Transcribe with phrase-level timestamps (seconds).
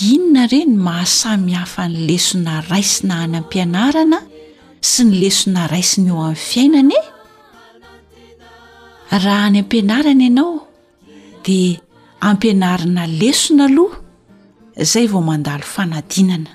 [0.00, 4.18] inona ireny mahasami hafany lesona raisina any ampianarana
[4.88, 6.94] sy ny lesona raisina eo amin'ny fiainana
[9.14, 10.52] e raha any ampianarana ianao
[11.44, 11.78] dia
[12.28, 13.98] ampianarana lesona aloha
[14.82, 16.50] izay vao mandalo fanadinana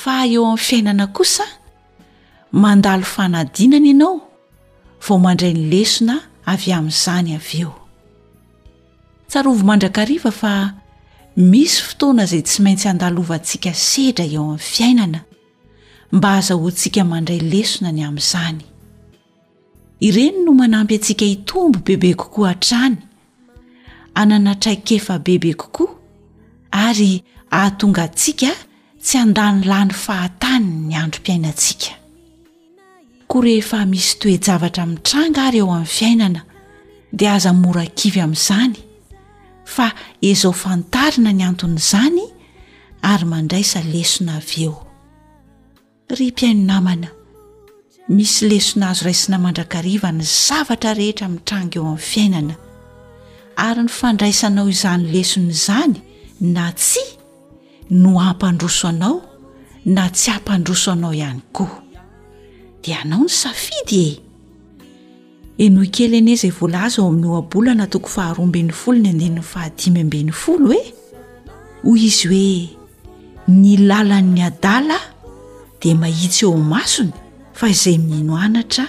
[0.00, 1.44] fa eo amin'ny fiainana kosa
[2.62, 4.14] mandalo fanadinana ianao
[5.06, 6.14] vao mandray ny lesona
[6.52, 7.72] avy amin'izany av eo
[11.36, 15.20] misy fotoana zay tsy maintsy andalovantsika sedra eo amin'ny fiainana
[16.16, 18.60] mba aza hoantsika mandray lesona ny amin'izany
[20.06, 22.96] ireny no manampy atsika hitombo bebe kokoa ha-trany
[24.20, 25.90] ananatraika efa bebe kokoa
[26.86, 27.12] ary
[27.56, 28.50] ahatonga ntsika
[29.04, 31.92] tsy andany lany fahataniy ny androm-piainantsika
[33.30, 36.40] koa rehefa misy toe javatra mitranga ary eo amin'ny fiainana
[37.18, 38.74] dia aza mora kivy amin'izany
[39.66, 42.20] fa izao fantarina ny anton'izany
[43.02, 44.78] ary mandraisa lesona avy eo
[46.18, 47.08] ry mpiainonamana
[48.08, 52.54] misy lesona azo raisina mandrakariva ny zavatra rehetra mitranga eo amin'ny fiainana
[53.56, 55.96] ary ny fandraisanao izany lesonaizany
[56.40, 57.04] na tsy
[57.90, 59.18] no ampandroso anao
[59.84, 61.82] na tsy hampandroso anao ihany koa
[62.82, 64.25] dia anao ny safidy e
[65.64, 70.00] enoi kely ene izay volaza ao amin'ny hoabolana tokon fa haroamben'ny folo ny andenynny fahadimy
[70.04, 70.88] amben'ny folo oe eh?
[71.84, 72.76] hoy izy hoe
[73.56, 74.98] ny lalan'ny adala
[75.80, 77.12] dia mahitsy eo masony
[77.56, 78.84] fa izay mino anatra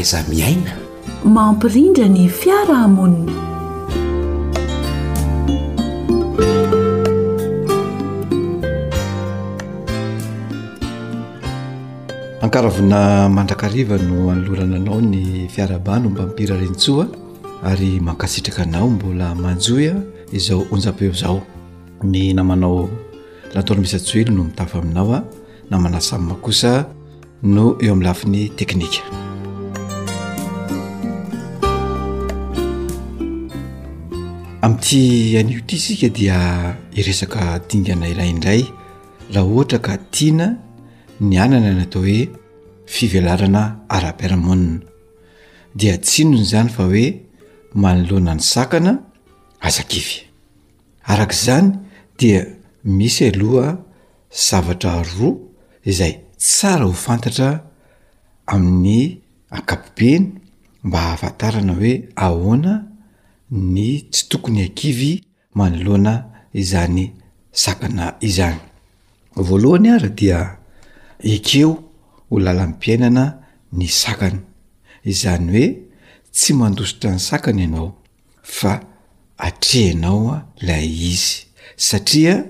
[0.00, 0.72] aza miaina
[1.36, 3.34] mampirindra ny fiaramonina
[12.46, 17.08] ankaravona mandrakariva no anolorananao ny fiarabano mba mipira rentsoa
[17.66, 19.94] ary mankasitraka anao mbola manjoya
[20.32, 21.42] izao onja-peo zao
[22.02, 22.88] ny namanao
[23.54, 25.22] lantaora misytsoelo no mitafy aminao a
[25.70, 26.72] namanasamymakosa
[27.42, 29.02] no eo amin'ny lafin'ny teknika
[34.60, 36.38] ami'n'ty anio ity sika dia
[36.98, 38.62] iresaka dingana ilaindray
[39.30, 40.48] raha ohatra ka tiana
[41.20, 42.26] ny anana n atao hoe
[42.94, 43.62] fivilarana
[43.94, 44.82] ara-piaramonina
[45.78, 47.06] dia tsinony zany fa hoe
[47.80, 48.92] manoloana ny sakana
[49.66, 50.26] azakify
[51.12, 51.70] arak'izany
[52.18, 52.40] dia
[52.98, 53.78] misy aloha
[54.46, 55.38] zavatra roa
[55.86, 57.50] izay tsara ho fantatra
[58.54, 59.20] amin'ny
[59.58, 60.24] akapobeny
[60.84, 61.92] mba hahafatarana hoe
[62.24, 62.87] ahoana
[63.50, 67.12] ny tsy tokony ankivy manoloana izany
[67.52, 68.58] sakana izany
[69.36, 70.58] voalohany ara dia
[71.20, 71.70] ekeo
[72.30, 73.40] ho lalampiainana
[73.72, 74.38] ny sakana
[75.04, 75.66] izany hoe
[76.32, 77.90] tsy mandositra ny sakana ianao
[78.42, 78.82] fa
[79.38, 82.44] atrenaoa lay izy satria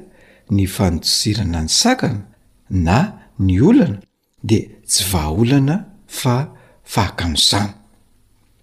[0.50, 2.26] ny fandosirana ny sakana
[2.70, 2.98] na
[3.38, 4.00] ny olana
[4.42, 6.36] de tsy vahaolana fa
[6.84, 7.74] fahakanosana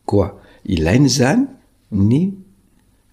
[0.05, 0.35] koa
[0.65, 1.54] ilainy zany
[1.95, 2.33] ny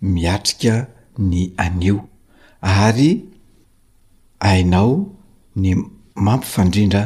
[0.00, 2.09] miatrika ny anio
[2.60, 3.10] ary
[4.41, 5.06] hainao
[5.56, 5.71] ny
[6.27, 7.03] mampifandrindra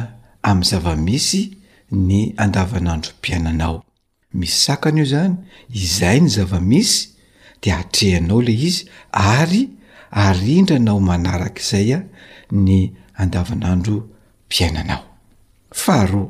[0.49, 1.41] amin'ny zavamisy
[2.07, 3.77] ny andavanandro mpiainanao
[4.39, 5.35] misy sakana io zany
[5.79, 6.99] izay ny zavamisy
[7.61, 9.61] de atrehanao le izy ary
[10.25, 11.99] arindranao manarak' izay a
[12.65, 12.77] ny
[13.21, 13.95] andavanandro
[14.47, 15.03] mpiainanao
[15.81, 16.29] faharoa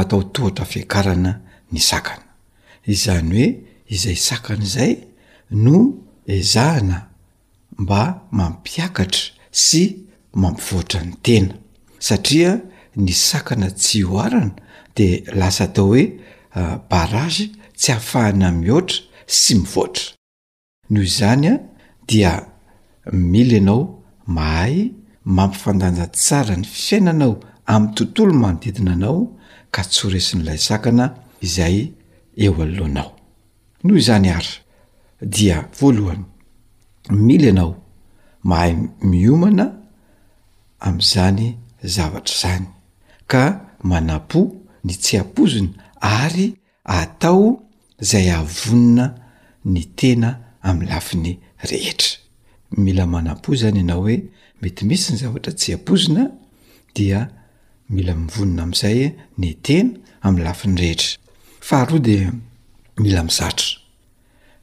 [0.00, 1.32] atao tohatra fiakarana
[1.72, 2.22] ny sakana
[2.92, 3.46] izany hoe
[3.88, 4.96] izay sakana izay
[5.50, 5.80] no
[6.26, 7.00] ezahana
[7.78, 8.04] mba
[8.38, 9.22] mampiakatra
[9.64, 9.82] sy
[10.42, 11.54] mampivoatra ny tena
[12.06, 12.50] satria
[13.04, 14.54] ny sakana tsy oarana
[14.96, 15.08] de
[15.40, 16.04] lasa atao hoe
[16.54, 17.44] ah, baragy
[17.78, 18.96] tsy hahafahana mihoatra
[19.26, 20.04] sy mivoatra
[20.90, 21.54] noho izany a
[22.08, 22.32] dia
[23.30, 23.80] mily ianao
[24.36, 24.76] mahay
[25.36, 27.32] mampifandanjan tsara ny fiainanao
[27.72, 29.18] amin'ny tontolo manodidina anao
[29.74, 31.04] ka tsoresin'ilay sakana
[31.46, 31.76] izay
[32.44, 33.13] eo allohanao
[33.84, 34.52] noho izany ary
[35.20, 36.24] dia voalohany
[37.10, 37.72] mila ianao
[38.42, 38.72] mahay
[39.10, 39.64] miomana
[40.86, 41.44] am'izany
[41.94, 42.66] zavatra zany
[43.30, 43.42] ka
[43.90, 44.52] manapoha
[44.86, 45.70] ny tsy apozina
[46.22, 46.46] ary
[46.98, 47.44] atao
[48.10, 49.04] zay ahavonina
[49.74, 50.28] ny tena
[50.68, 51.32] am'y lafiny
[51.70, 52.12] rehetra
[52.84, 54.16] mila manapoh zany ianao hoe
[54.60, 56.22] mety misy ny zavatra tsy apozina
[56.96, 57.18] dia
[57.94, 59.00] mila mivonona am'izay
[59.40, 59.90] ny tena
[60.26, 61.10] ami'y lafiny rehetra
[61.68, 62.16] faharoade
[62.98, 63.64] mila mizatra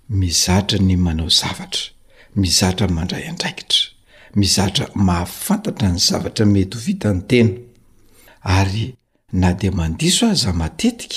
[0.10, 1.92] mizatra ny manao zavatra
[2.36, 3.88] mizatra mandray andraikitra
[4.36, 7.60] mizatra mahafantatra ny zavatra mety ho vitany tena
[8.44, 8.95] ary
[9.33, 11.16] na dia mandiso ah za matetika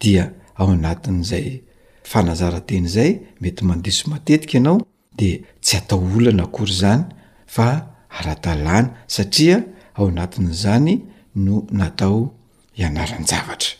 [0.00, 1.62] dia ao anatin'izay
[2.04, 4.80] fanazaranteny izay mety mandiso matetika ianao
[5.16, 7.04] dia tsy atao olana akory izany
[7.46, 7.66] fa
[8.08, 9.64] ara-talàna satria
[9.94, 11.00] ao anatin'izany
[11.34, 12.34] no natao
[12.80, 13.76] ianaran-zavatra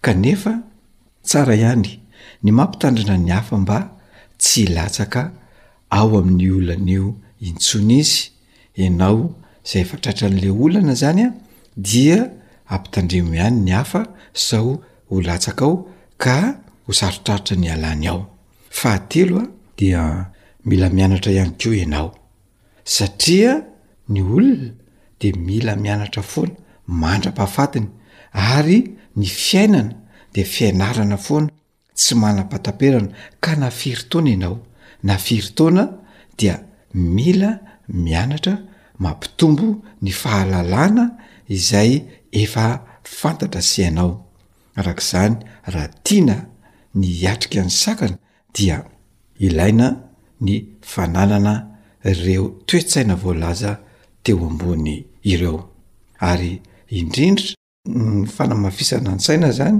[0.00, 0.52] kanefa
[1.22, 2.03] tsara ihany
[2.44, 3.78] ny mampitandrina ny hafa mba
[4.38, 5.22] tsy latsaka
[5.98, 7.06] ao amin'ny olanaio
[7.48, 8.16] intsona izy
[8.82, 9.20] ianao
[9.68, 11.28] zay efatratra an'la olana zanya
[11.88, 12.18] dia
[12.74, 14.00] ampitandremo ihany ny hafa
[14.48, 14.72] zao
[15.08, 15.74] ho latsaka ao
[16.24, 16.36] ka
[16.86, 18.20] ho sarotraritra ny alany ao
[18.80, 19.42] fahatea
[19.78, 20.02] dia
[20.68, 22.08] mila mianatra ihany keo ianao
[22.96, 23.52] satria
[24.12, 24.68] ny olona
[25.20, 26.56] de mila mianatra foana
[27.00, 27.88] mandra-pahafatiny
[28.56, 28.78] ary
[29.16, 29.92] ny fiainana
[30.34, 31.48] de fiainarana foana
[31.94, 34.56] tsy manam-pataperana ka na firytaoana ianao
[35.02, 35.84] na firytaona
[36.38, 36.60] dia
[36.94, 37.58] mila
[37.88, 38.58] mianatra
[38.98, 41.04] mampitombo ny fahalalana
[41.54, 41.92] izay
[42.32, 42.66] efa
[43.18, 44.10] fantatra sy hainao
[44.78, 45.34] arak'izany
[45.72, 46.36] raha tiana
[46.94, 48.18] ny atrika ny sakana
[48.54, 48.84] dia
[49.38, 49.88] ilaina
[50.40, 50.52] ny
[50.82, 51.52] fananana
[52.04, 53.72] reo toetsaina voalaza
[54.22, 55.58] teo ambony ireo
[56.30, 56.52] ary
[56.88, 57.54] indrindri
[57.86, 59.78] ny fanamafisana n-tsaina zany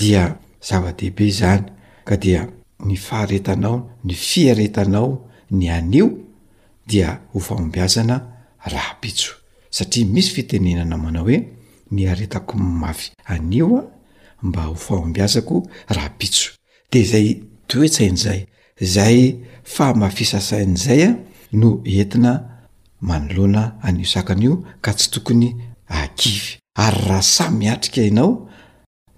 [0.00, 0.22] dia
[0.64, 1.62] zava-dehibe zany
[2.08, 2.46] ka dia
[2.88, 5.08] ny faharetanao ny fiaretanao
[5.50, 6.08] ny anio
[6.86, 8.16] dia ho fahombiazana
[8.72, 9.32] raha pitso
[9.70, 11.38] satria misy fitenenana manao hoe
[11.92, 13.90] ny aretako ymafy anio a
[14.42, 15.56] mba ho fahombiazako
[15.88, 16.46] raha pitso
[16.92, 17.28] de zay
[17.66, 18.40] toetsain'izay
[18.96, 19.18] zay
[19.74, 21.10] famafisasain'izay a
[21.52, 22.32] no entina
[23.08, 25.48] manoloana anio sakanaio ka tsy tokony
[26.02, 26.50] akivy
[26.84, 28.48] ary raha samy atrika ianao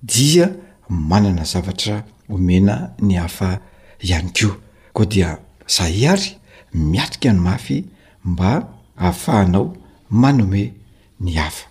[0.03, 0.51] dia
[0.89, 3.61] manana zavatra omena ny afa
[4.01, 4.49] ihany ko
[4.95, 6.39] koa dia za iary
[6.73, 7.85] miatrika ny mafy
[8.25, 9.77] mba ahafahanao
[10.11, 10.75] manome
[11.21, 11.67] ny hafa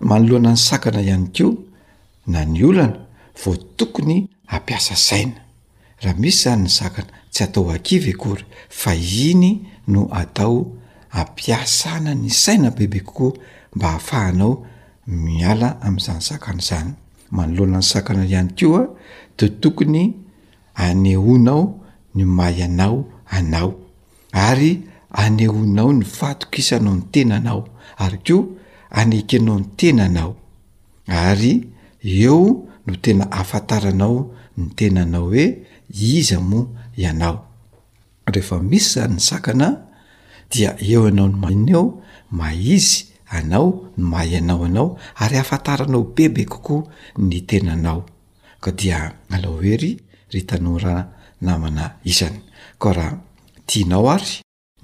[0.00, 1.54] manoloana ny sakana ihany ko
[2.26, 3.06] na ny olana
[3.44, 5.38] vo tokony ampiasa saina
[6.00, 10.72] raha misy zany ny sakana tsy atao akivyekory fa iny no atao
[11.10, 13.38] ampiasana ny saina bebe kokoa
[13.74, 14.62] mba hahafahanao
[15.06, 16.90] miala amin'izany sakana zany
[17.32, 18.82] manoloana ny sakana ihany ko a
[19.38, 20.04] de tokony
[20.76, 21.62] anehonao
[22.14, 23.74] ny may anao anao
[24.36, 24.72] ary
[25.10, 27.64] anehonao ny fatokisanao ny tena anao
[27.96, 28.36] ary ko
[28.92, 30.36] anekenao ny tena anao
[31.08, 31.62] ary
[32.04, 34.30] eo no tena afantaranao
[34.60, 35.46] ny tena nao hoe
[35.90, 36.66] izy moa
[37.00, 37.48] ianao
[38.28, 39.68] rehefa misy zany ny sakana
[40.52, 43.64] dia eo ianao ny manyao maizy anao
[43.96, 46.82] no may anao anao ary afataranao bebe kokoa
[47.18, 48.00] ny tenanao
[48.62, 48.98] ko dia
[49.34, 49.90] alahoery
[50.32, 50.94] ry tanora
[51.46, 52.38] namana isany
[52.80, 53.16] ko raha
[53.68, 54.32] tianao ary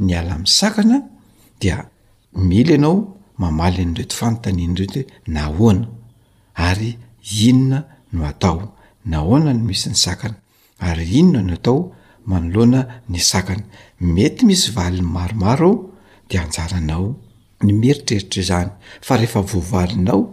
[0.06, 0.96] ny ala min' sakana
[1.60, 1.76] dia
[2.48, 2.96] mily ianao
[3.40, 5.86] mamaly nyreto fanotanyany retohoe nahoana
[6.68, 6.90] ary
[7.48, 7.78] inona
[8.12, 8.58] no atao
[9.10, 10.36] nahoana no misy ny sakana
[10.88, 11.78] ary inona no atao
[12.30, 12.80] manoloana
[13.12, 13.64] ny sakana
[14.14, 15.82] mety misy valiny maromaro ao
[16.28, 17.06] dea anjaranao
[17.62, 18.68] ny mieritreritra izany
[19.02, 20.24] fa rehefa vovoarinao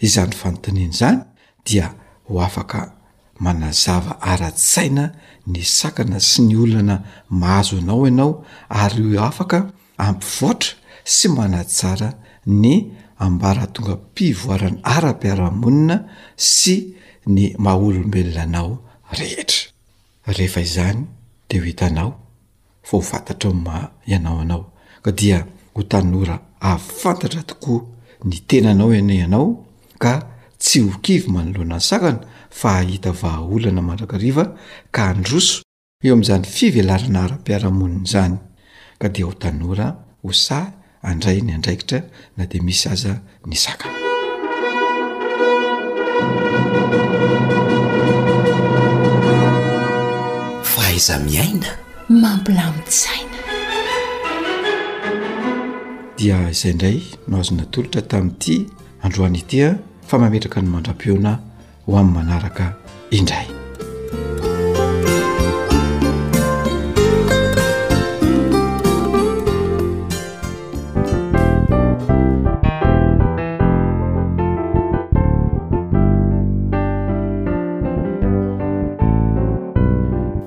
[0.00, 1.20] izany fanontaniany zany
[1.64, 1.90] dia
[2.28, 2.92] ho afaka
[3.40, 5.04] manazava ara-tsaina
[5.46, 6.96] ny sakana sy ny olana
[7.28, 9.58] mahazo anao ianao ary afaka
[10.06, 10.72] ampivoatra
[11.14, 12.10] sy manatsara
[12.62, 12.74] ny
[13.24, 15.96] ambara tonga mpivoarana ara-piara-monina
[16.36, 16.74] sy
[17.34, 18.70] ny mahaolombelona anao
[19.18, 19.62] rehetra
[20.36, 21.00] rehefa izany
[21.48, 22.10] de ho hitanao
[22.82, 23.76] fa ho fantatra oma
[24.12, 24.64] ianao anao
[25.04, 27.80] ka dia hotanora a fantatra tokoa
[28.28, 29.46] ny tenanao ena ianao
[30.02, 30.12] ka
[30.62, 32.20] tsy ho kivy manolohana ny sakana
[32.58, 34.44] fa ahita vahaolana mandrakariva
[34.94, 35.56] ka handroso
[36.04, 38.36] eo amin'izany fivelarina haram-piaramonina izany
[39.00, 39.86] ka dia ho tanora
[40.24, 40.66] hosay
[41.12, 41.98] andray ny andraikitra
[42.36, 43.12] na dea misy aza
[43.50, 44.00] ny sakana
[50.72, 51.70] fa haiza miaina
[52.22, 53.33] mampilamisaia
[56.16, 56.96] dia izay indray
[57.28, 58.56] no hazonatolotra tami'nyity
[59.04, 59.68] androana itya
[60.08, 61.32] fa mametraka ny mandrapeona
[61.86, 62.66] ho amin'ny manaraka
[63.10, 63.48] indray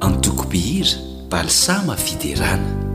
[0.08, 0.98] antokobihira
[1.30, 2.87] palisama fiderana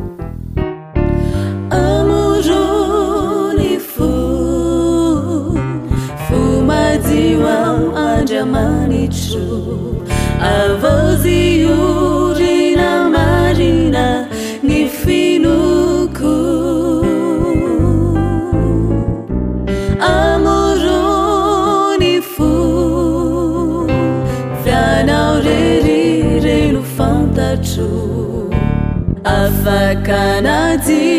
[8.45, 10.03] manicu
[10.57, 14.07] avodiurina marina
[14.69, 16.35] ni finocu
[20.15, 22.53] amoroni fo
[24.83, 27.89] anaurerirelo fantatu
[29.25, 31.12] afacanai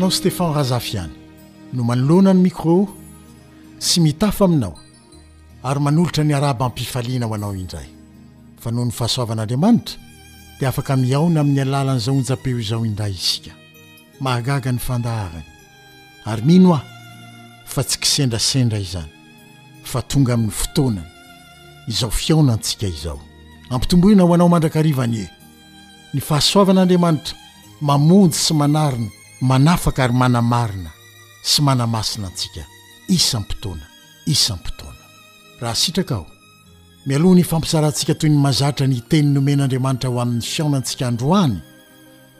[0.00, 1.12] nao stefano razafi any
[1.76, 2.88] no manoloanany micro
[3.78, 4.74] sy mitafa aminao
[5.62, 7.86] ary manolotra ny araba ampiifaliana ho anao indray
[8.60, 9.96] fa noho ny fahasoavan'andriamanitra
[10.58, 13.50] dia afaka miaona amin'ny alalanyizaonja-peo izao indray isika
[14.20, 15.44] mahagaga ny fandahariny
[16.24, 16.84] ary mino aho
[17.66, 19.12] fa tsy kisendrasendra izany
[19.84, 21.06] fa tonga amin'ny fotoanany
[21.88, 23.20] izao fiaonantsika izao
[23.70, 25.24] ampitomboina ho anao mandrakaarivan e
[26.14, 27.34] ny fahasoavan'andriamanitra
[27.88, 29.10] mamonjy sy manariny
[29.40, 30.92] manafaka ary manamarina
[31.42, 32.64] sy manamasina antsika
[33.08, 33.86] isam-potoana
[34.28, 35.00] isam-potoana
[35.60, 36.26] raha sitraka aho
[37.06, 41.56] mialohana fampisarantsika toy ny mazatra ny tenyn nomen'andriamanitra ho amin'ny fiaonantsika androany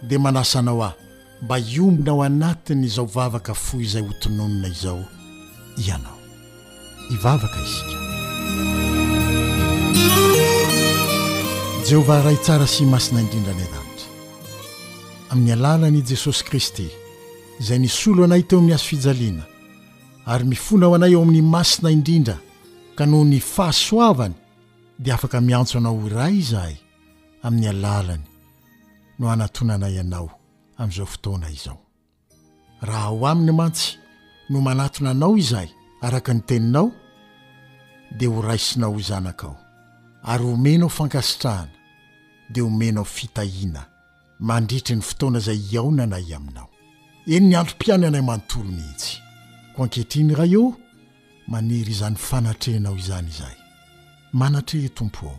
[0.09, 0.95] dia manasanao aho
[1.43, 5.05] mba iombinao anatiny izao vavaka fo izay hotononina izao
[5.87, 6.19] ianao
[7.15, 7.97] ivavaka isika
[11.89, 13.80] jehova ray tsara sy masina indrindrany atao
[15.31, 16.87] amin'ny alalanyi jesosy kristy
[17.61, 19.45] izay nisolo anay teo ami'ny asofijaliana
[20.33, 22.37] ary mifonaho anay eo amin'ny masina indrindra
[22.99, 24.35] ka noho ny fahasoavany
[25.03, 26.77] dia afaka miantso anao ho ray izahay
[27.47, 28.25] amin'ny alalany
[29.19, 30.29] no hanatonanay ianao
[30.81, 31.79] amin'izao fotoana izao
[32.87, 33.87] raha aho aminy mantsy
[34.51, 35.71] no manatona anao izahay
[36.07, 36.87] araka ny teninao
[38.19, 39.55] dia ho raisinao ozanakao
[40.27, 41.71] ary homenao fankasitrahana
[42.53, 43.90] dia homenao fitahiana
[44.43, 46.69] mandritry ny fotona izay iaona anay aminao
[47.35, 49.11] eny ny androm-piainanay manontoronihitsy
[49.77, 50.65] ko ankehitriny ra eo
[51.53, 53.55] maniry izany fanatrehnao izany zay
[54.41, 55.39] manatreh tompo ao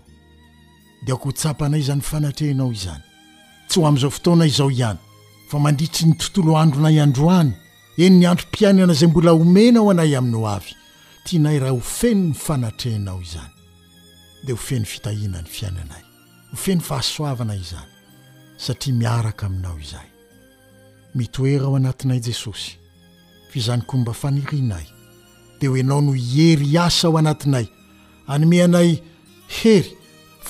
[1.05, 3.01] de ako ho tsapanay izany fanatrehinao izany
[3.67, 4.99] tsy ho am'izao fotona izao ihany
[5.49, 7.53] fa mandritry ny tontolo andronay androany
[8.05, 10.71] eny ny androm-piainana zay mbola omenao anay aminao avy
[11.25, 13.49] tianay raha hofeni ny fanatrehanao izany
[14.45, 16.03] de ho feny fitahinan'ny fiainanay
[16.51, 17.89] ho feny fahasoavana izany
[18.61, 20.09] satria miaraka aminao izahay
[21.15, 22.71] mitoera ao anatinay jesosy
[23.51, 24.85] fizanikomba fanirinay
[25.59, 27.65] dia hoenao no iery asa ao anatinay
[28.33, 28.89] anomeanay
[29.57, 29.91] hery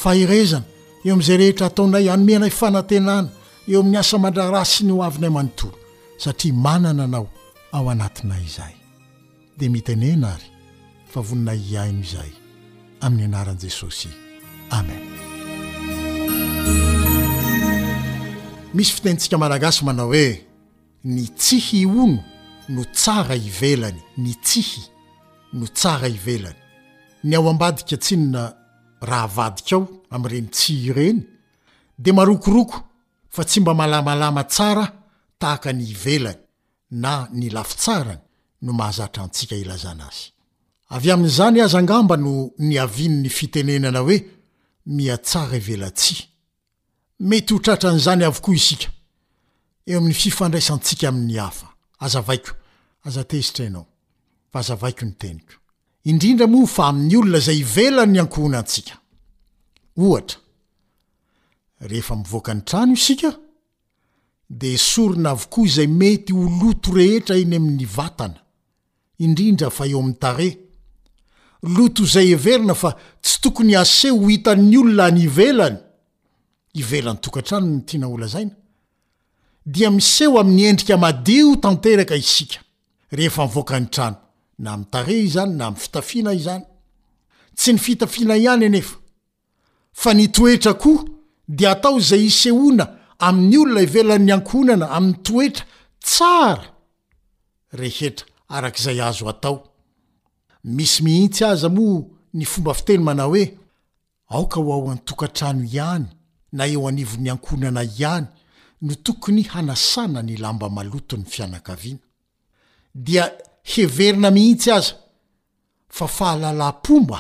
[0.02, 0.66] faherezana
[1.06, 3.30] eo amin'izay rehetra ataonay anomehanay fanantenana
[3.72, 5.78] eo amin'ny asa mandrara sy ny o avinay manontolo
[6.24, 7.28] satria manana anao
[7.76, 8.76] ao anatinay izaay
[9.58, 10.50] dia mitenena ary
[11.12, 12.32] fa vonina iahino izay
[13.06, 14.10] amin'ny anaran'i jesosy
[14.78, 15.02] amen
[18.74, 20.40] misy fitentsika malagasy manao hoe
[21.04, 22.24] ny tsihy ono
[22.70, 24.82] no tsara ivelany ny tsihy
[25.54, 26.58] no tsara ivelany
[27.24, 28.44] ny ao ambadika atsinona
[29.02, 31.20] raha vadika ao amireny tsihy reny
[32.00, 32.78] de marokoroko
[33.30, 34.94] fa tsy mba malamalama tsara
[35.40, 36.40] tahaka ny ivelany
[36.92, 38.22] na ny lafitsarany
[38.62, 40.32] no mahazatra antsika ilazana azy
[40.90, 44.18] avy amin'izany aza ngamba no ny avin' ny fitenenana hoe
[44.86, 46.31] mia tsara ivelatsyh
[47.22, 48.88] mety ho tratran'izany avokoa isika
[49.86, 52.40] eo aminy fifandraisantsika miaaamy
[59.98, 60.36] olona
[61.82, 63.32] ayeaivakanytrano sika
[64.50, 70.58] desorona avokoa zay mety ho loto rehetra iny amy vaanafet
[71.78, 75.78] loto zay everina fa tsy tokony ase ho hitan'ny olona ny velany
[76.76, 78.56] ivelan'ny tokantrano ny tiana ola zaina
[79.66, 82.12] dia miseho ami'ny endrika madio tanek
[86.22, 86.62] ikay
[87.76, 88.96] nyfitafiana ihany anefa
[90.02, 91.06] fa ny toetra koa
[91.58, 92.86] de atao zay isehona
[93.28, 95.66] amin'ny olona ivelanny ankhonana aminny toetra
[96.06, 98.08] tsaray hisy
[101.46, 102.02] az oa
[102.40, 106.06] ny foba fie ana oeaan'ytoarano ihany
[106.56, 108.28] na eo anivon'ny ankonana ihany
[108.82, 112.00] no tokony hanasana ny lamba maloto ny fianakaviana
[113.06, 113.26] dia
[113.74, 114.94] heverina mihitsy aza
[115.96, 117.20] fa fahalalam-pomba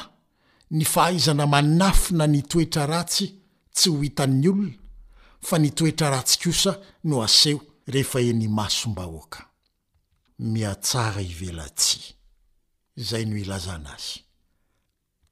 [0.75, 3.25] ny fahaizana manafina ny toetra ratsy
[3.75, 4.73] tsy ho hitan'ny olona
[5.47, 6.71] fa nytoetra ratsy kiosa
[7.07, 7.59] no aseho
[7.93, 9.41] rehefa e ny masom-bahoaka
[10.51, 11.99] miatsara ivelatsy
[13.07, 14.17] zay no ilazana azy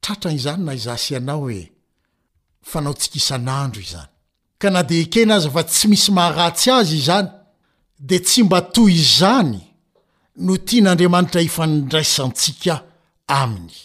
[0.02, 1.60] tratrany izany na zasy anao hoe
[2.62, 4.08] fanao tsikisan'andro izany
[4.60, 7.28] ka na de ekena aza fa tsy misy maharatsy azy izany
[8.08, 9.58] de tsy mba toy izany
[10.44, 12.74] no tia n'andriamanitra ifandraisantsika
[13.40, 13.76] aminy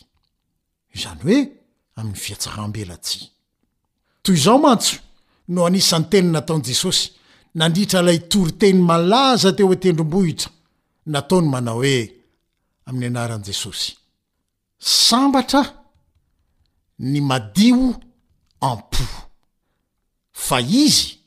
[1.02, 1.38] zany hoe
[1.98, 3.20] amin'ny fiatsakahmbela tsy
[4.24, 4.96] toy zao mantso
[5.54, 7.04] no hanisan'ny teny nataon' jesosy
[7.60, 10.50] nandritra ilay tory teny malaza teo hoe tendrombohitra
[11.14, 11.96] nataony mana hoe
[12.88, 13.90] amin'ny anaran' jesosy
[15.06, 15.62] sambatra
[17.12, 17.80] ny madio
[20.32, 21.20] fa izy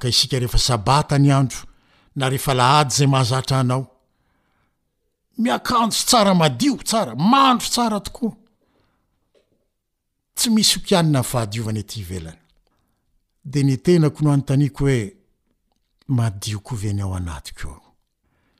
[0.08, 1.58] isika refa sabatany andro
[2.16, 3.86] na refa la hady zay mahazatra anao
[5.38, 8.32] miakanjo tsara madio tsara mahndro tsara tokoa
[10.38, 12.38] tsy misy okianina ny fahadiovany ety ivelany
[13.44, 15.14] de ny tenako noanytaniko hoe
[16.08, 17.92] madioko vy any ao anatiko ao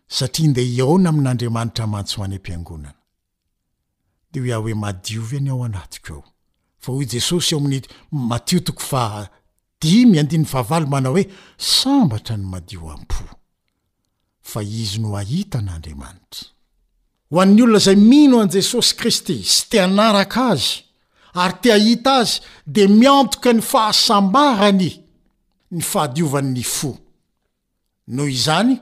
[0.08, 2.94] satria nde iaona amin'n'andriamanitra mantso hany m-piangonana
[4.32, 6.24] de hoe iah hoe madiovy any ao anatiko ao
[6.78, 9.30] fa hoy jesosy eo amin'ny matiotiko fa
[9.80, 13.22] dimy andin fahavalo manao hoe sambatra ny madio am-po
[14.40, 16.48] fa izy no ahita n'andriamanitra
[17.30, 20.87] ho an'ny olona zay mino an' jesosy kristy sy teanaraka azy
[21.42, 24.90] ary tia hita azy de miantoka ny fahasambarany
[25.70, 26.90] ny fahadiovan''ny fo
[28.14, 28.74] noho izany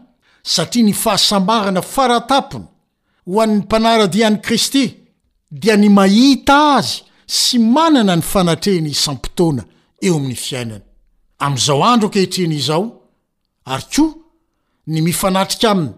[0.42, 2.64] satria ny fahasambarana faratapony
[3.27, 4.87] ho an''ny mpanaradian'ni kristy
[5.51, 9.62] dia ny mahita azy sy manana ny fanatrehny isampotoana
[10.07, 10.85] eo amin'ny fiainany
[11.38, 12.87] am'izao andro akehitrehny izao
[13.73, 14.14] ary koa
[14.87, 15.90] ny mifanatrika aminy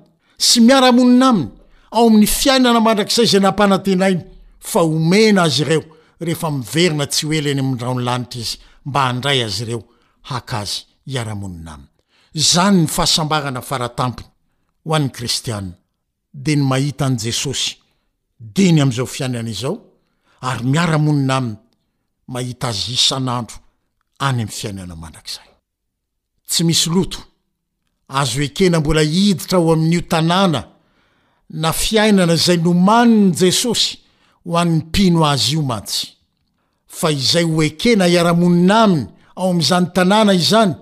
[0.47, 1.49] sy miarahamonina aminy
[1.91, 4.23] ao amin'ny fiainana mandrak'izay zay nampanantenainy
[4.59, 5.83] fa omena azy ireo
[6.21, 9.81] rehefa miverina tsy ho ely ny amin'ndraony lanitra izy mba handray azy ireo
[10.31, 10.79] hak azy
[11.11, 14.31] hiara-monina aminy zany ny fahasambarana faratampony
[14.85, 15.75] ho an'ny kristianna
[16.45, 17.73] de ny mahita an' jesosy
[18.55, 19.75] de ny am'izao fiainana izao
[20.51, 21.57] ary miara-monina aminy
[22.35, 23.57] mahita azy isan'andro
[24.29, 25.47] any am'ny fiainana mandrakzay
[26.51, 27.21] tsy misy loto
[28.21, 30.61] azo ekena mbola iditra ho amin'n'io tanàna
[31.63, 33.91] na fiainana zay nomani ny jesosy
[34.45, 36.07] ho an''ny mpino azy io matsy
[36.87, 40.75] fa izay ho ekena iara-monina aminy ao ami'izany tanàna izany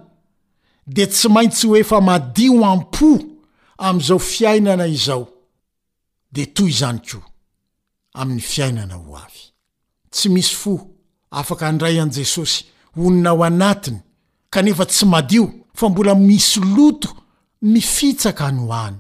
[0.86, 3.08] de tsy maintsy ho efa madio am-po
[3.78, 5.24] am'izao fiainana izao
[6.32, 7.24] de toy izany koa
[8.20, 9.42] amin'ny fiainana ho avy
[10.10, 10.72] tsy misy fo
[11.30, 12.64] afaka handray an' jesosy
[13.04, 14.00] onina ao anatiny
[14.52, 17.10] kanefa tsy madio fa mbola misy loto
[17.62, 18.96] mifitsaka ny ho any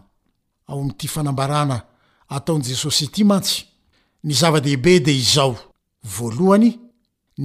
[0.68, 1.76] ao aty fanambarana
[2.28, 3.62] ataonjesosy ity matsy
[4.26, 5.52] ny zava-dehibe de izao
[6.16, 6.70] voalohany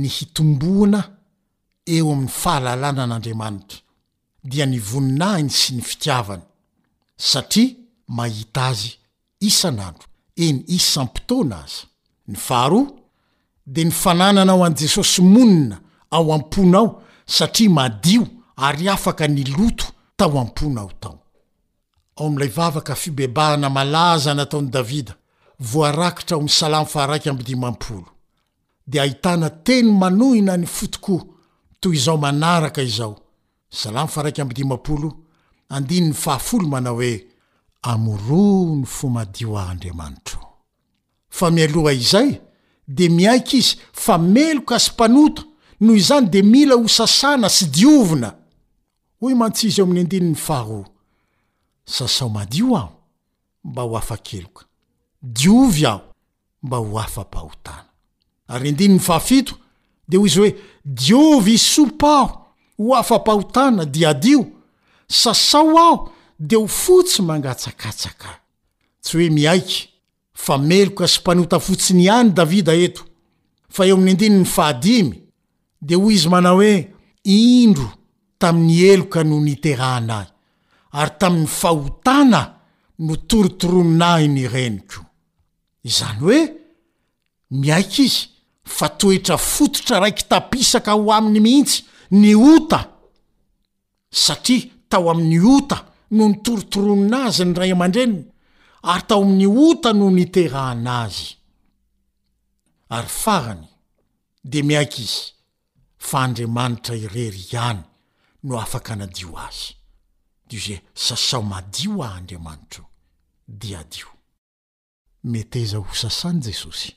[0.01, 1.01] ny hitomboana
[1.95, 3.79] eo amin'ny fahalalàna an'andriamanitra
[4.49, 6.43] dia nyvoninahiny sy ny fitiavany
[7.29, 7.69] satria
[8.17, 8.89] mahita azy
[9.49, 10.05] isan'andro
[10.45, 11.83] eny isampitoana aza
[12.31, 12.81] ny fahro
[13.73, 15.77] de ny fanananao ani jesosy monina
[16.15, 16.89] ao am-pona ao
[17.37, 18.21] satria madio
[18.67, 19.85] ary afaka ny loto
[20.17, 25.15] tao am-pona ao taoaolay vavaka fibebaana malaza nataony davida
[25.61, 28.05] voarakitra o misalam fa raiky miimaolo
[28.91, 31.15] de ahitana teny manohina ny fotiko
[31.79, 33.17] toy izao manaraka izao
[33.71, 35.13] o
[41.41, 42.29] o ialoha izay
[42.87, 45.41] de miaiky izy fa meloka sy mpanota
[45.79, 48.29] noho izany de mila ho sasana sy diovina
[49.25, 50.79] oy mantszy eo amin'ny andinny faaho
[51.85, 52.89] sasaomadi aho
[53.63, 54.70] mba hoaea
[55.21, 56.01] diovy aho
[56.63, 57.85] mba ho afa-pahotana
[58.49, 59.55] ary indiny ny fahafito
[60.09, 60.53] de ho izy hoe
[60.85, 62.33] diovy i sopa aho
[62.77, 64.41] ho afa-pahotana diadio
[65.07, 68.29] sasao aho de ho fotsy mangatsakatsaka
[69.01, 69.81] tsy hoe miaiky
[70.33, 73.03] fa meloka sy mpanotafotsiny ihany davida eto
[73.69, 75.17] fa eo amin'ny indiny ny fahadimy
[75.81, 76.73] de hoy izy manao hoe
[77.25, 77.89] indro
[78.41, 80.29] tamin'ny eloka no niterahana ahy
[80.99, 82.41] ary tamin'ny fahotana
[83.05, 85.05] no torotoronnahy ny reniko
[85.87, 86.41] izany hoe
[87.51, 88.27] miaika izy
[88.77, 91.77] fa toetra fototra raiky tapisaka ho aminy mihintsy
[92.19, 92.79] ny ota
[94.23, 95.77] satria tao amin'ny ota
[96.13, 98.25] noho ny torotoronina azy ny ray aman-dreniny
[98.93, 101.27] ary tao amin'ny ota noho nyteraana azy
[102.95, 103.63] ary farany
[104.51, 105.21] de miaiky izy
[106.07, 107.81] fa andriamanitra irery ihany
[108.47, 109.65] no afaky anadio azy
[110.47, 112.83] de oze sasao madio a andriamanitra
[113.47, 114.09] di adio
[115.23, 116.95] meteza ho sasany jesosy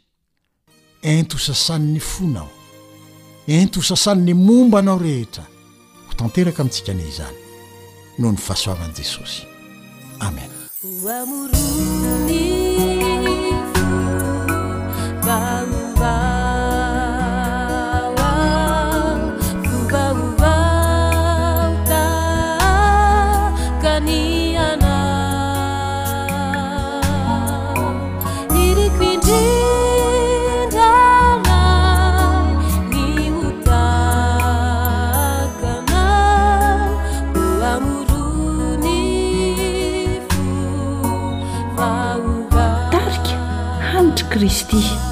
[1.02, 2.48] ento ho sasany ny fonao
[3.46, 5.44] ento ho sasany ny mombanao rehetra
[6.06, 7.36] ho tanteraka amintsika ane izany
[8.18, 9.42] no ny fahasoavan'i jesosy
[10.18, 10.58] amena
[44.48, 45.03] سي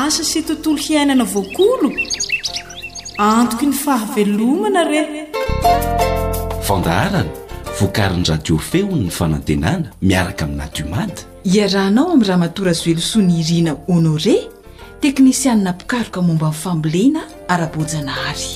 [0.00, 1.92] asa sy tontolo hiainana voakolo
[3.28, 6.20] antoko ny fahavelomana rey
[6.62, 7.24] fandaharana
[7.78, 11.14] voakariny radiofeon ny fanantenana miaraka aminatiomady
[11.54, 14.36] iarahnao amin'ny raha matora zoelosoa ny irina honore
[15.04, 17.20] teknisianina pikaroka momba nyfambolena
[17.54, 18.52] ara-bojana hary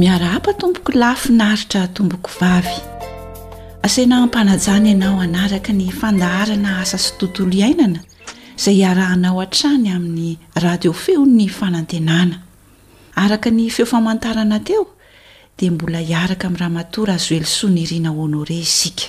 [0.00, 2.76] miara hampa tomboko lafi naaritra tomboko vavy
[3.86, 8.00] asena ampanajany ianao anaraka ny fandaharana asa sy tontolo iainana
[8.56, 12.36] izay iarahana ao an-trany amin'ny radio feon'ny fanantenana
[13.22, 14.82] araka ny feofamantarana teo
[15.58, 19.06] dia mbola hiaraka amin'nyrahamatora azoelosoany iriana honore isika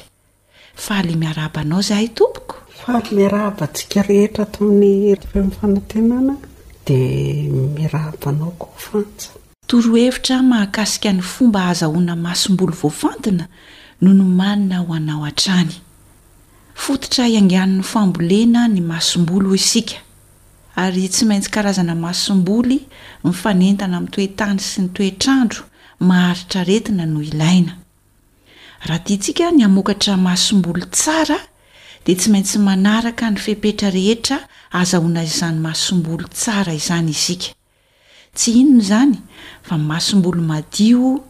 [0.84, 2.55] fa aly miarabanao izay hay tompoko
[2.86, 6.34] fal miarahvasika rehetra ton'y radioeon'ny fanantenana
[6.86, 9.29] dia miarahvanao ko fansa
[9.69, 13.45] toro hevitra mahakasika ny fomba azahoana masom-boly voafantina
[14.01, 15.85] no nomanina ho anao an-trany
[16.75, 19.95] fotitra iangian'ny fambolena ny masomboly ho isika
[20.75, 22.77] ary tsy maintsy karazana masomboly
[23.23, 25.63] mifanentana amin'nytoetany sy ny toetr'andro
[25.99, 27.77] maharitra retina no ilaina
[28.85, 31.39] raha dya ntsika ny amokatra masomboly tsara
[32.05, 34.38] dia tsy maintsy manaraka ny fepetra rehetra
[34.71, 37.51] azahoana azyizany masomboly tsara izany isika
[38.35, 39.15] tsy inono izany
[39.63, 41.23] fa ymasomboly madio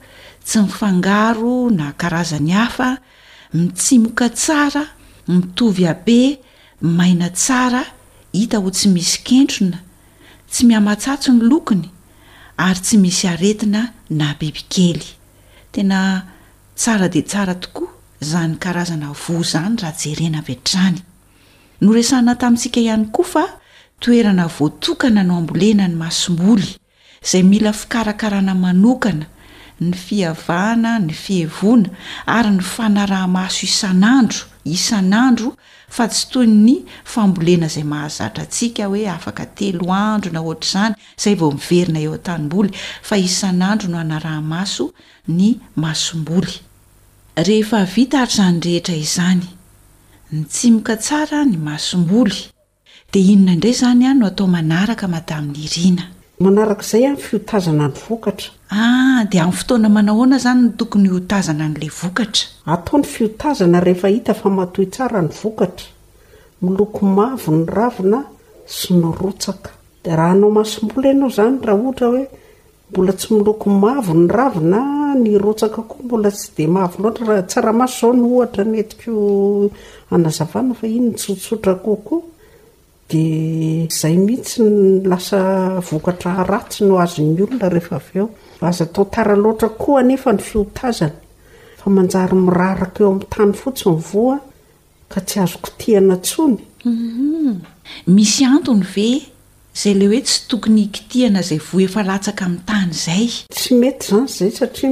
[0.45, 2.97] tsy mifangaro na karazany hafa
[3.53, 4.85] mitsimoka tsara
[5.27, 6.39] mitovy abe
[6.81, 7.83] maina tsara
[8.33, 9.79] hita ho tsy misy kentrona
[10.51, 11.89] tsy mihamatsatso ny lokony
[12.57, 15.05] ary tsy misy aretina na bibikely
[15.71, 16.23] tena
[16.75, 17.89] tsara dia tsara tokoa
[18.21, 21.01] izaony karazana vo izany raha jerena vetrany
[21.81, 23.43] noresana tamintsika ihany koa fa
[23.99, 26.67] toerana voatokana no ambolena ny masomboly
[27.25, 29.25] izay mila fikarakarana manokana
[29.81, 31.89] ny fiavahana ny fihevoana
[32.25, 35.51] ary ny fanarah-maso isan'andro isan'andro
[35.95, 36.73] fa tsy toyy ny
[37.13, 42.13] fambolena izay mahazatra antsiaka hoe afaka telo andro na ohatra izany izay vao miverina eo
[42.17, 42.71] an-tanym-boly
[43.07, 44.85] fa isan'andro no hanarahamaso
[45.37, 45.49] ny
[45.83, 46.53] masom-boly
[47.47, 49.45] rehefa vita hatr'izany rehetra izany
[50.33, 52.37] ny tsimoka tsara ny masom-boly
[53.11, 56.03] dia inona indray izany a no atao manaraka madamin'ny irina
[56.39, 64.31] manarak'izay an fiotazana ny vokatrad ah, amin'ny fotoanamanahoana zany no tokony ioazana n'la vokataataony fiotzneit
[64.41, 65.85] fa atoy saa ny vokatra
[66.61, 68.19] miloko mavo ny ravina
[68.75, 69.69] sy nyrotsaka
[70.03, 72.25] de raha anao masombola ianao zany raha ohatra hoe
[72.91, 74.79] mbola tsy miloko mavo ny ravina
[75.15, 78.63] ny rotsaka koa mbola tsy de mavonoatraah tsaramaso zao ny ohatra
[80.11, 82.23] eyaainyntootraoo
[83.11, 92.35] zay mihitsy nlasa vokatraratsy no azo nyolona ehe aveoazo taotaraloatra oa nefa ny fiotazanafa manjary
[92.45, 94.39] miraraka eo am'ny tany fotsy ny voa
[95.11, 96.61] ka tsy azokihanatsonymisy
[98.07, 98.55] mhm.
[98.55, 99.07] antony ve
[99.75, 101.87] zay le hoe tsy tokony kiina zay kmny
[102.65, 104.89] tany zay tsy mety zany zay satria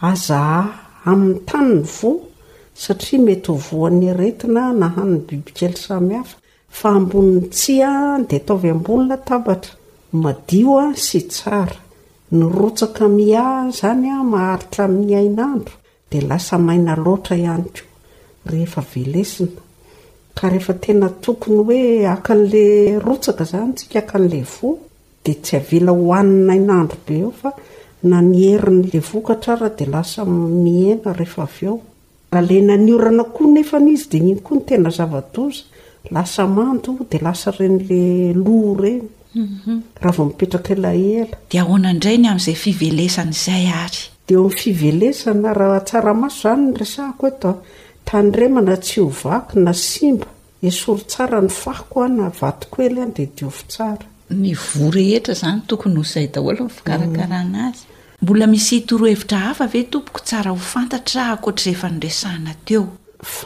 [0.00, 0.62] azaha
[1.10, 2.10] amin'ny tany ny vo
[2.74, 6.41] satria mety o voan'ny aretina nahanny bibikely samihafa
[6.72, 9.76] fa amboniny tsia de ataovy ambonynatabatra
[10.24, 11.76] madio a sy tsara
[12.38, 13.44] nyrotsaka mia
[13.78, 15.74] zanya maharitra miyainandro
[16.10, 17.44] de lasa mainaloatra any
[17.76, 17.80] ko
[18.56, 19.46] ehefa eleina
[20.38, 21.82] ka rehefatenatokony hoe
[22.14, 24.60] akan'lay rotsaka zany sikaakn'la vy
[32.42, 34.12] hnaiaroein ehaioranaa efaizy d
[34.46, 35.62] koa ny tena zavadoza
[36.10, 38.34] an dasa renla h eny
[39.34, 39.82] mhm.
[40.00, 47.28] aha vo miperakl e di ahonaindrayny amin'izay fivelesanyizay ary d oa'y fiveesn rahasaraaso zany nhao
[47.28, 47.52] e
[48.04, 50.28] tandremana tsy hovaky na simba
[50.68, 54.04] esory tsara ny fako ana vatoko ely an dia diof tsara
[54.42, 58.20] ny vo rehetra izany tokony hoizay daholo ny fikarakaranazy mm.
[58.22, 61.84] mbola misy itorohevitra haf ve tompok tsara hofantaa aoatr ehef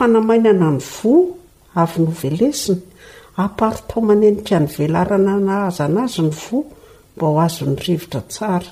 [0.07, 0.79] nhna on
[1.83, 2.77] avy nyvelesina
[3.37, 6.59] apartaomanenikny velarana na azan' azy ny vo
[7.17, 8.71] mba ho azonyrivitra tsara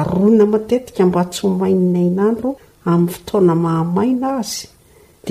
[0.00, 2.50] arona matetikamba tsymaininandro
[2.90, 4.60] amin'ny ftaona mahamaina azy
[5.26, 5.28] d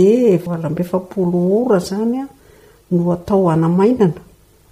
[2.94, 4.22] anynotoanamainana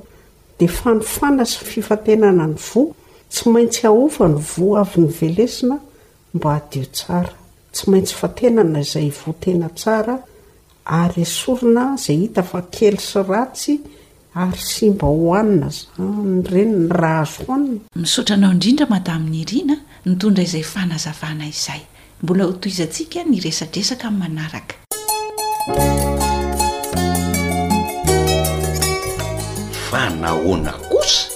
[0.59, 2.83] dia fanifana sy fifatenana ny vo
[3.33, 5.79] tsy maintsy ahofa ny vo avy ny velesina
[6.35, 7.33] mba hadio tsara
[7.73, 10.16] tsy maintsy fatenana izay votena tsara
[11.01, 13.75] ary esorina izay hita fa kely sy ratsy
[14.45, 20.42] ary sy mba hohanina za nyreny ny raha azooanina misaotranao indrindra mada min'ny iriana nitondra
[20.45, 21.81] izay fanazavana izay
[22.23, 24.75] mbola hotoizantsika nyresadresaka min'ny manaraka
[29.92, 31.28] fa nahoana kosa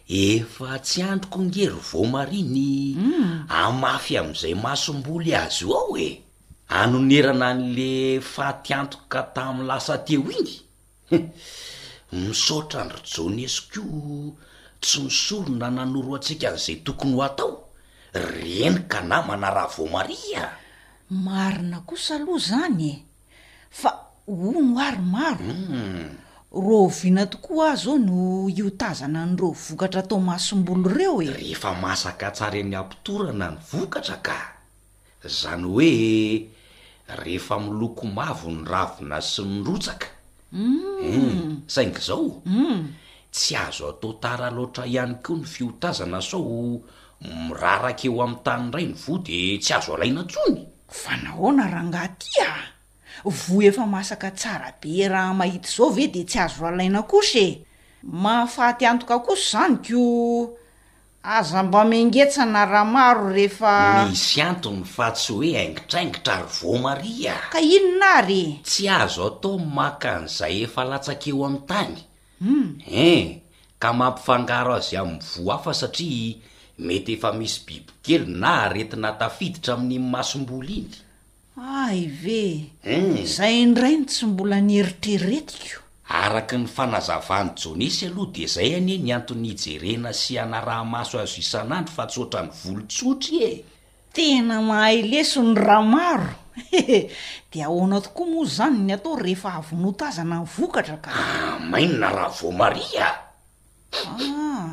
[0.09, 3.45] efa tsy androko ngery vomaria ny mm.
[3.49, 6.21] amafy amin'izay masomboly azy io ao e
[6.69, 10.53] anonerana n'le fatyantoko ka tamin'ny lasa teo iny
[12.21, 13.81] misaotra ny rojonesiko
[14.83, 17.73] tsy misorona nanoro antsika n'izay tokony ho atao
[18.12, 20.45] renyka na manarah vomari a
[21.09, 22.93] marina kosa aloha zany e
[23.73, 23.90] fa
[24.29, 26.24] o no ary maro mm.
[26.55, 32.61] ro vina tokoa ahzao no iotazana ny reo vokatra atao mahasombolo ireo erehefa masaka tsary
[32.62, 34.37] an'ny ampitorana ny vokatra ka
[35.27, 35.90] zany hoe
[37.23, 40.07] rehefa miloko mavo ny ravina sy nyrotsaka
[40.53, 40.99] u mm.
[41.03, 42.83] en eh, saink' zaom mm.
[43.35, 46.81] tsy azo atao tara loatra ihany keo ny fiotazana sao
[47.21, 51.85] mirarakaeo ami'ny tany ray ny vo de eh, tsy azo alaina tsony fa nahona raha
[51.90, 52.74] ngahtya
[53.22, 57.48] vo efa masaka tsarabe raha mahita izao ve dia tsy azo rahalaina kosa e
[58.03, 60.00] mahafaty antoka kosy izany ko
[61.22, 67.48] aza mba mengetsana raha maro rehefa misy antony fa tsy hoe aingitraingitra ry vomaria a
[67.53, 71.94] ka inonaa arye tsy azo atao maka n'izay efa latsakeo amin'ny tany
[72.42, 72.68] um hmm.
[73.12, 73.27] en
[73.83, 76.35] ka mampifangaro azy amin'ny vo afa satria
[76.87, 80.92] mety efa misy bibikely na aretina tafiditra amin'ny masom-bol iny
[81.57, 82.45] ay ve
[82.83, 83.21] eh.
[83.23, 89.49] izay indrainy tsy mbola nyeritreriretiko araka ny fanazavany jônesy aloha dia izay anie ny antony
[89.55, 93.53] hijerena sy ana rahamaso azo isan'andry fa tsotra ny volontsotry e
[94.12, 96.35] tena mahayleso ny raha maroe
[97.53, 102.29] dia ahoana tokoa moa izany ny atao rehefa avonotazana ny vokatra ka ah, mainona raha
[102.35, 103.14] vomariaa
[103.95, 104.69] ah.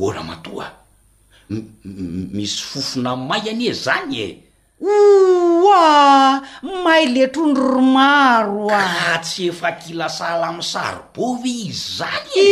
[0.00, 0.70] ola matoa
[2.30, 4.28] misy fofona nymay anie zany e
[4.80, 12.48] oa may le trondro romaro aka ah, tsy efa kilasala m saribovy izy zany e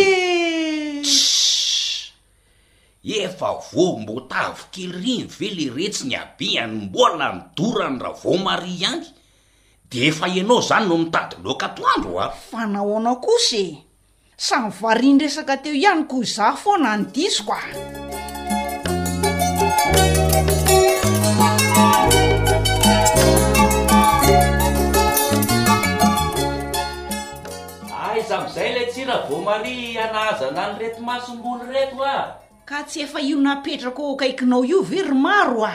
[3.16, 3.24] eh.
[3.24, 9.09] efa vomboatavo kely riny ve le retsy ny abe anymboa la nydorany ra voomari angy
[9.91, 12.31] de efa ianao zany no mitady loka toandro a ah.
[12.51, 13.79] fanaho nao kosy e
[14.37, 17.68] samy varian-dresaka teo ihany ko za fo na nodisiko a
[28.59, 32.34] zay le tsyna vomari anaazana ny rety masombony reto ah
[32.66, 35.74] ka tsy efa io napetrako ao akaikinao iove ry maro a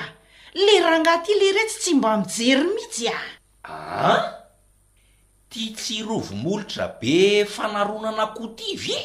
[0.54, 3.18] le raha ngat i le retsy tsy mba mijery mihitsy a
[3.64, 4.16] aha
[5.50, 9.00] tia tsi rovo molotra be fanaronana kotivye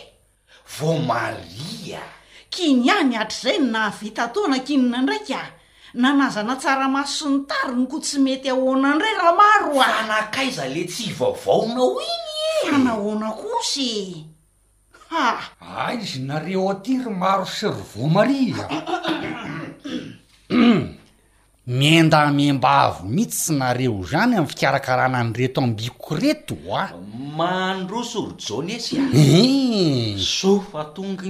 [0.78, 2.02] voomalia
[2.50, 5.44] kiny a my hatr'izay no naavita taona kinona indraika a
[5.94, 11.94] nanazana tsara masonytariny ko tsy mety ahona anyray raha maro ah anakaiza le tsy vaovaonao
[15.10, 15.40] a
[15.86, 18.68] aizinareo aty ry maro sy rvomari za
[21.66, 26.92] mendamemba avo mihitsysy nareo zany am'ny fikarakarana ny reto ambiko reto a
[27.36, 28.92] manrosorjn es
[30.20, 31.24] esoaog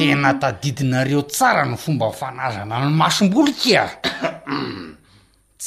[0.00, 3.90] ettena tadidinareo tsara ny fomba fanazana amnny masom-bolikea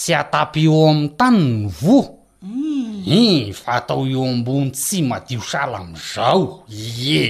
[0.01, 1.97] tsy atapy eo am'ny tany ny vo
[2.43, 3.03] mm.
[3.19, 7.25] in fa atao eo ambony tsy madio sala amizao ie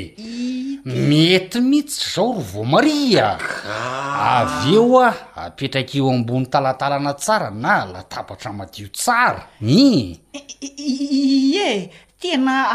[0.83, 4.35] mety mihitsy zao ro vo maria ah.
[4.35, 5.15] avy eo a
[5.47, 10.19] apetraky eo ambony talatalana tsara na latapatra madio tsara ih
[10.61, 11.89] ie
[12.19, 12.65] tena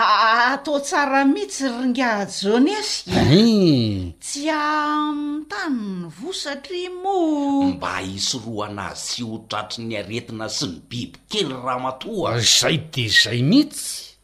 [0.54, 4.14] atao tsara mihitsy ringa joneeshe tsy amiy eh.
[4.14, 7.14] mm, tany ny vo satri mo
[7.74, 13.42] mba hisoroaanazy sy hotratry ny aretina sy ny biby kely raha matoa zay de zay
[13.42, 14.14] mihitsy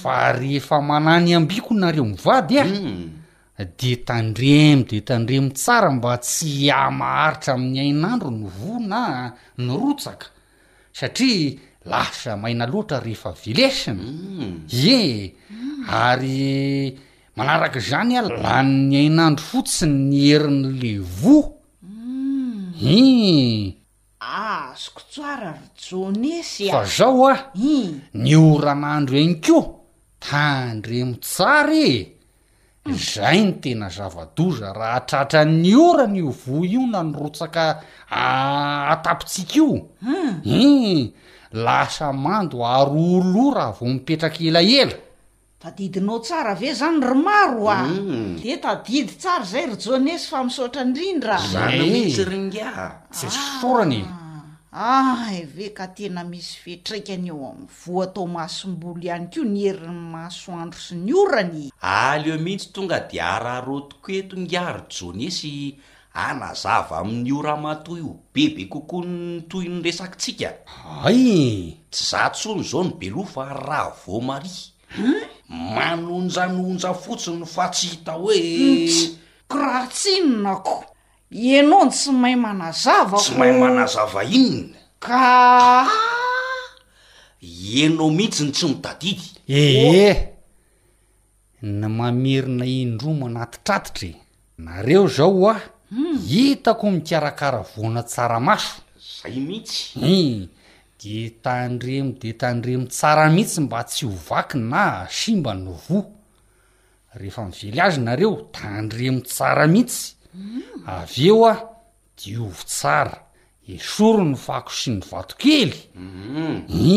[0.00, 3.08] fa rehefa manany ambiko nareo mivady a mm.
[3.78, 9.30] de tandremo de tandremo tsara mba tsy amaharitra amin'ny ainandro ny vo na
[9.62, 10.26] ny rotsaka
[10.98, 14.02] satria lasa maina loatra rehefa velesina
[14.72, 15.32] eh
[15.88, 16.98] ary
[17.36, 21.38] manarak' zany a lanny ainandro fotsiny ny herin'le vo
[26.36, 27.34] ifa zao a
[28.14, 29.72] ni oranandro anykoa
[30.20, 31.96] tandremo tsara e
[32.92, 37.64] zay ny tena zavadoza raha atratra ny orany ovoa io na nyrotsaka
[38.12, 39.66] atapitsiakaio
[40.44, 41.12] i
[41.52, 44.94] lasa mando arolora vao mipetraka elaela
[45.58, 48.36] tadidinao tsara ve zany ro maro a mm.
[48.40, 52.70] de tadidy tsara zay rojonesy fa miota indrindramtsrnga
[53.10, 54.04] tsorany
[54.72, 60.00] aeve ah, ka tena misy fetraikany eo amy voa atao mahasom-bolo ihany ko ny heriny
[60.14, 65.74] masoandro sy ny orany alo ah, mihitsy tonga di araa rotokoetongia rojonesy
[66.14, 70.48] anazava amin'nyoramatoy hobebe kokoa nnytoy ny resakitsika
[71.06, 74.50] ay tsy za ntsony zao ny belo fa raha vomari
[75.48, 79.14] manonjanonja fotsiny fa tsy hita hoe tsy
[79.48, 80.84] krahatsinonako
[81.30, 85.86] enao ny tsy mahay manazavakotsy mahay manazava inna ka
[87.82, 90.16] enao mihitsy ny tsy mitadidy ehe oh!
[91.70, 94.16] ny mamerina indro manaty tratitry e.
[94.58, 95.60] nareo zao a ah!
[96.28, 98.76] hitako mitarakara voana tsaramaso
[99.22, 100.48] zay mihitsy i
[101.02, 106.04] de tandremo de tandremotsara mihitsy mba tsy hovaky na simba ny voa
[107.20, 110.14] rehefa mively azy nareo tandremo tsara mihitsy
[110.92, 111.54] avy eo a
[112.18, 113.16] di ovo tsara
[113.74, 116.58] esoro ny fako sy ny vatokely mhm.
[116.86, 116.90] i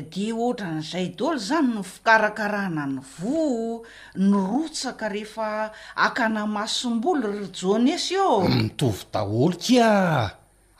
[0.00, 3.44] de ohatra nyizay dolo zany no fikarakarana ny vo
[4.16, 9.92] ny rotsaka rehefa akana maosom-boly ryjonesy eo mitovy daholo kia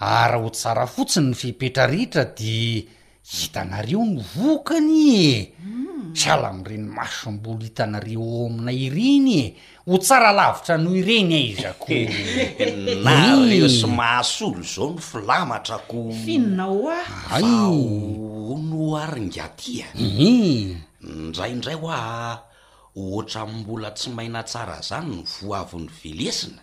[0.01, 2.89] arahotsara fotsiny ny fipetrarehetra de
[3.29, 5.29] hitanareo ny vokany e
[5.61, 6.05] mm.
[6.17, 9.47] sahala amreny masombolo hitanareo ao aminay reny e
[9.87, 12.07] ho tsara lavitra noo ireny a izy koo
[13.03, 13.77] na leo mm.
[13.83, 17.03] sy maasolo zao no filamatra ko finonao ah
[17.39, 20.81] f o no aringatia mm.
[21.03, 21.99] ndrayindray ho a
[22.97, 26.63] ohatra mbola tsy maina tsara zany ny voaviny velesina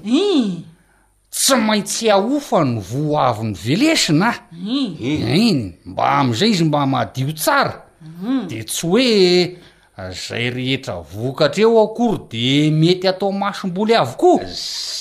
[1.31, 4.95] tsy maintsy aofa no voavy ny velesinaah mm.
[4.99, 8.47] in mba am'izay izy mba madio tsara mm.
[8.51, 12.45] de tsy hoe zay rehetra vokatra eo akory de
[12.79, 14.43] mety atao masom-boly avokoa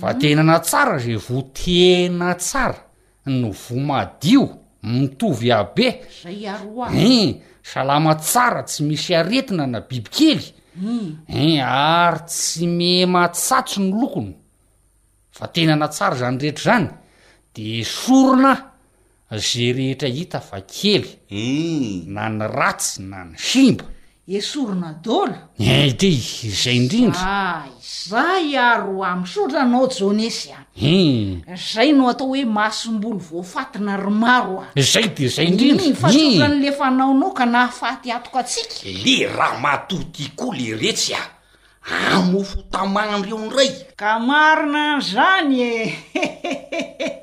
[0.00, 2.78] vatenana tsara zay vo tena tsara
[3.26, 4.44] ny vomadio
[4.82, 6.00] mitovy abe
[6.94, 11.24] en salama tsara tsy misy aretina na bibykely hmm.
[11.28, 14.32] en ary tsy meh mahtsatso ny lokony
[15.36, 16.88] fa tenana tsara zany rehetra zany
[17.54, 18.54] de sorona
[19.30, 22.14] za rehetra hita va kely u hmm.
[22.14, 23.84] na ny ratsy na ny simba
[24.28, 26.10] e sorona dôlo ede
[26.52, 31.56] zay indrindraah zay aro a misotra nao jonesy a hum eh.
[31.56, 37.34] zay no atao hoe mahasombolo voafatina ry maro a zay de zay ndrindrafasoran'lefanaonao eh.
[37.38, 41.22] ka nahafaty atoko atsika le raha matohti koa le retsy a
[42.16, 45.76] amofo tamagnandreo ny ray ka marina nyzany e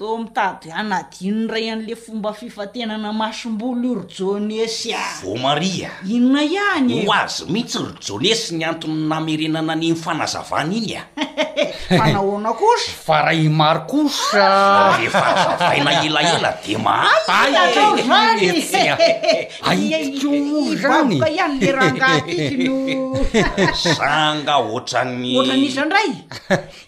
[0.00, 7.04] tmitady anad inoray an'le fomba fifatenana masombolo rojonesya vo maria inona iany e?
[7.08, 11.02] o azy mihitsy rojonesy ny antony namerenana anymy fanazavana iny a
[12.00, 17.04] fanahonakosa fa ra i maro kosae fahazaaina elaela de maa
[19.60, 22.76] zanyioo zanyka ian' le raangakno
[23.96, 26.10] sanga oatrannyotranisandray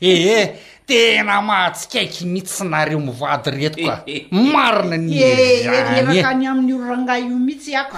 [0.00, 0.50] eheh eh.
[0.86, 7.72] tena mahatsikaiky mihitsinareo mivady reto ka eh, marina niaeaeka ny eh, amin'ny oloranga io mihitsy
[7.80, 7.96] ako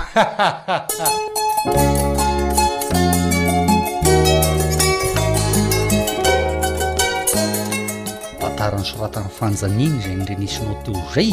[8.41, 11.31] patarany soratany fanjaniny zay nindrenesinao teo zay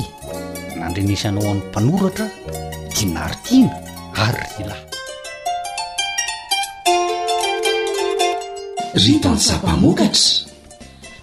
[0.80, 2.28] nandrenesanao amin'ny mpanoratra
[2.96, 3.74] dinaritina
[4.26, 4.78] ary rela
[9.04, 10.50] ritany sapamokatra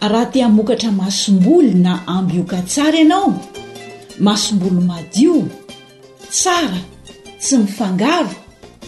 [0.01, 3.35] raha tia mokatra masom-boly na ambyoka tsara ianao
[4.21, 5.49] masom-boly madio
[6.31, 6.79] tsara
[7.41, 8.35] tsy mifangavo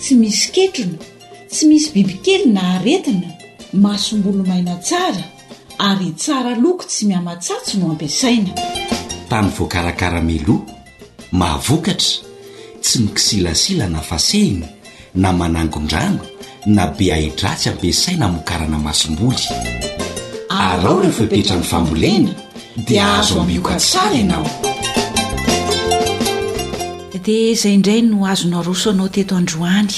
[0.01, 0.99] tsy misy ketrona
[1.51, 3.29] tsy misy bibikely na aretina
[3.83, 5.25] mahasom-boly maina tsara
[5.89, 8.53] ary tsara loko tsy miama-tsatso no ampiasaina
[9.31, 10.63] tany voakarakara meloa
[11.39, 12.13] mahavokatra
[12.85, 14.67] tsy mikisilasila na fasehina
[15.23, 16.23] na manangon-drano
[16.75, 19.45] na be ahidratsy ampiasaina mokarana masom-boly
[20.69, 22.33] arao rehefa ipetra ny fambolena
[22.87, 24.49] dia azo amioka tsara ianao
[27.25, 29.95] dia izay indray no azona roso anao teto androany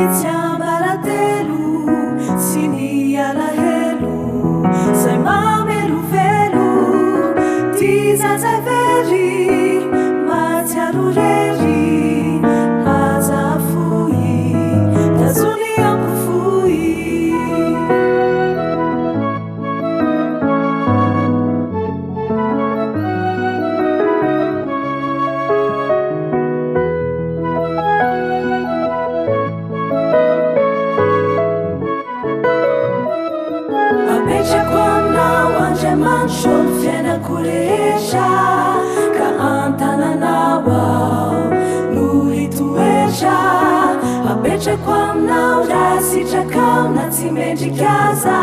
[47.62, 48.38] ikaza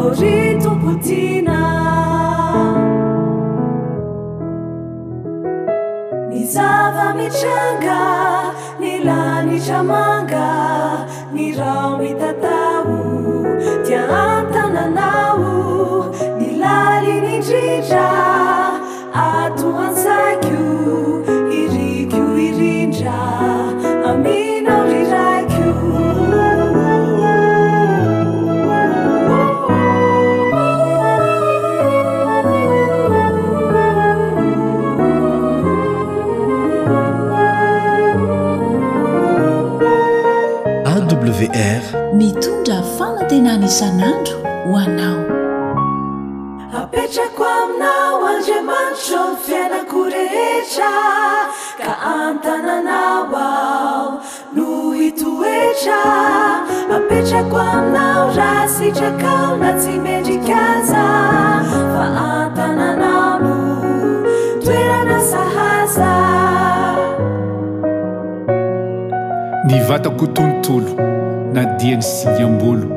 [0.05, 1.38] ori tokoti
[7.19, 7.41] 你真
[7.81, 10.18] 个你啦你长么
[42.19, 44.35] mytondra fanantenano isan'andro
[44.69, 45.19] ho anao
[46.79, 50.91] ampetrako aminao andriamaniro n fiainako rehetra
[51.79, 54.09] ka antananao ao
[54.55, 54.67] no
[54.99, 55.99] hitoetra
[56.89, 61.05] mampetrako aminao raha sitrakao na tsy mendrikaza
[61.93, 63.79] fa antananaoo
[64.63, 66.11] toerana zahaza
[69.67, 71.18] ny vatako tontolo
[71.53, 72.87] na dia ny syhiam-bolo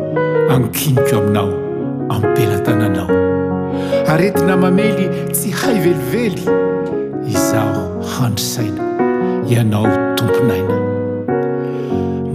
[0.53, 1.49] ankiniko aminao
[2.15, 3.15] amperatana anao
[4.13, 6.57] aretina mamely tsy hay velively
[7.35, 7.85] izaho
[8.15, 8.87] handrosaina
[9.53, 9.87] ianao
[10.21, 10.77] tomponaina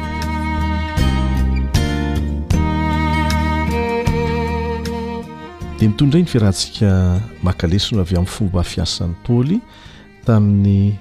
[5.81, 9.57] de mitondray ny firahantsika makalesino avy amin'nyfomba fiasan'ny paoly
[10.25, 10.93] tamin'ny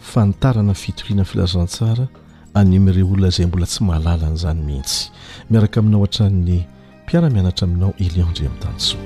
[0.00, 2.08] fantarana fitorina filazantsara
[2.54, 5.10] animy ire olona zay mbola tsy mahalalanyizany mihitsy
[5.50, 6.64] miaraka aminao hatran'ny
[7.04, 9.00] mpiaramianatra aminao eliandry ami'nytanysoa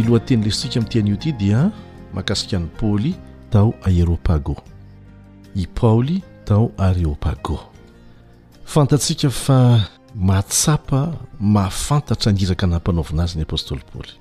[0.00, 1.70] ilohateny lesitsika mi tian'io ity dia
[2.12, 3.14] mahakasika ny poly
[3.50, 4.56] tao aéropago
[5.56, 7.69] i paoly tao aréopago
[8.70, 14.12] fantatsika fa mahatsapa mahafantatra nyiraka nampanaovina azy ny apôstôly paly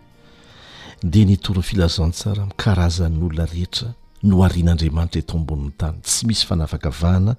[1.06, 3.94] dia nitoron filazantsara ikarazan'n'olona rehetra
[4.24, 7.36] no arian'andriamanitra eto ambonin'ny tany tsy misy fanavakavahana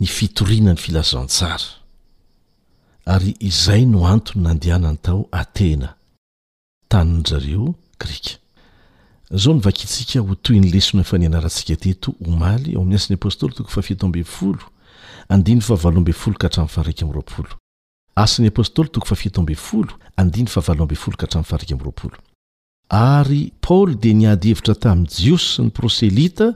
[0.00, 1.66] ny fitorianany filazantsara
[3.14, 5.94] ary izay no antony nandehana ny tao atena
[6.92, 8.36] tanin'zareo grika
[9.32, 13.54] zao novakitsika ho toy ny lesina efa ny anarantsika teto homaly o amin'ny azyn'ny apôstoly
[13.56, 14.73] toko fa fietoambfolo
[22.86, 26.48] ary paoly dia niady hevitra tamin'y jiosy sy ny proselita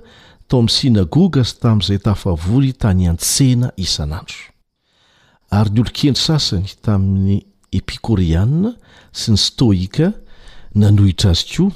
[0.48, 4.40] tao amin'y sinagoga sy tamin'izay tafavory tany antsena isanandro
[5.50, 7.38] ary ny olon-kendry sasany tamin'ny
[7.72, 8.74] epikoreanna
[9.12, 10.12] sy ny stoïka
[10.76, 11.72] nanohitra azy koa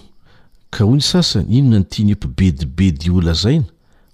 [0.72, 3.66] ka hoy ny sasany ino na notiany ompibedibedy ola zaina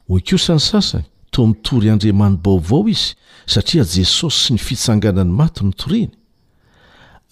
[0.08, 1.06] ho ko sany sasany
[1.46, 3.14] mtory andriamany baovao izy
[3.46, 6.10] satria jesosy sy ny fitsangana ny maty ny toriny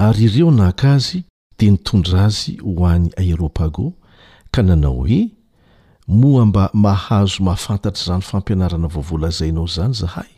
[0.02, 1.22] ary ireo nahaka azy
[1.58, 3.92] dia nitondra azy ho any aeropago
[4.50, 5.28] ka nanao hoe
[6.08, 10.30] moa mba mahazo mahafantatr' izany fampianarana vovolazainao zany zahay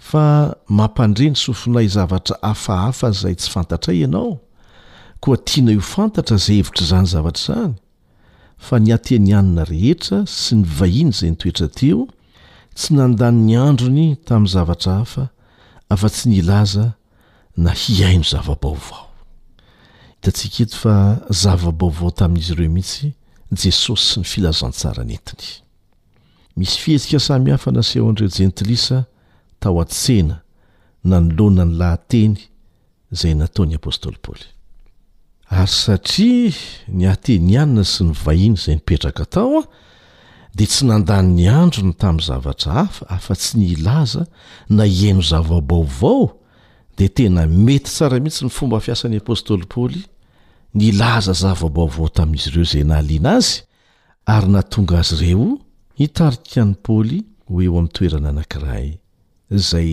[0.00, 4.40] fa mampandreny sofinay zavatra afahafa zay tsy fantatray ianao
[5.20, 7.74] koa tiana io fantatra zay hevitr' zany zavatra izany
[8.58, 12.08] fa niatyany anina rehetra sy ny vahiany zay nytoetra teo
[12.74, 15.28] tsy nandany 'ny androny tamin'ny zavatra hafa
[15.88, 16.86] afa- tsy nilaza
[17.56, 19.04] na hiaino zavabaovao
[20.14, 20.94] hitantsika eto fa
[21.42, 23.06] zavabaovao tamin'izy ireo mihitsy
[23.62, 25.46] jesosy sy ny filazantsara nentiny
[26.56, 28.98] misy fihetsika samy hafa naseho an'ireo jentilisa
[29.60, 30.36] tao a-tsena
[31.08, 32.36] na nolona ny lahateny
[33.12, 34.46] izay nataony apôstôly paoly
[35.58, 36.54] ary satria
[36.96, 39.64] ny ahteny anina sy ny vahiny zay nipetraka tao a
[40.56, 44.22] de tsy nandanyny andro no tamin'ny zavatra hafa afa- tsy nyilaza
[44.76, 46.26] na iano zavabaovao
[46.96, 50.00] de tena mety tsara mihitsy ny fomba fiasany apôstôly paoly
[50.78, 53.52] nylaza zavabaovao tamin'izy ireo zay naaliana azy
[54.34, 55.50] ary natonga azy ireo
[56.00, 58.88] hitarikany paoly hoeo am'ny toerana anakirahay
[59.70, 59.92] zay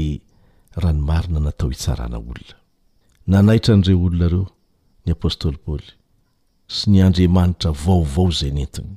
[0.84, 4.46] ranomaina natao hitarnaolonanaaira n'reolona reo
[5.06, 5.86] ny apôstôly ply
[6.76, 8.94] sy ny andriamanitra vaovao zay nentiny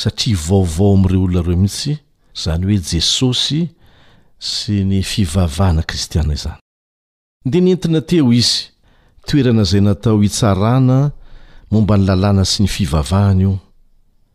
[0.00, 1.94] satria vaovao amin'ireo olona reo mihitsy
[2.42, 3.60] zany hoe jesosy
[4.48, 6.60] sy ny fivavahna kristiana izany
[7.44, 8.66] de ny entina teo izy
[9.26, 10.98] toerana izay natao hitsarana
[11.70, 13.54] momba ny lalàna sy ny fivavahana io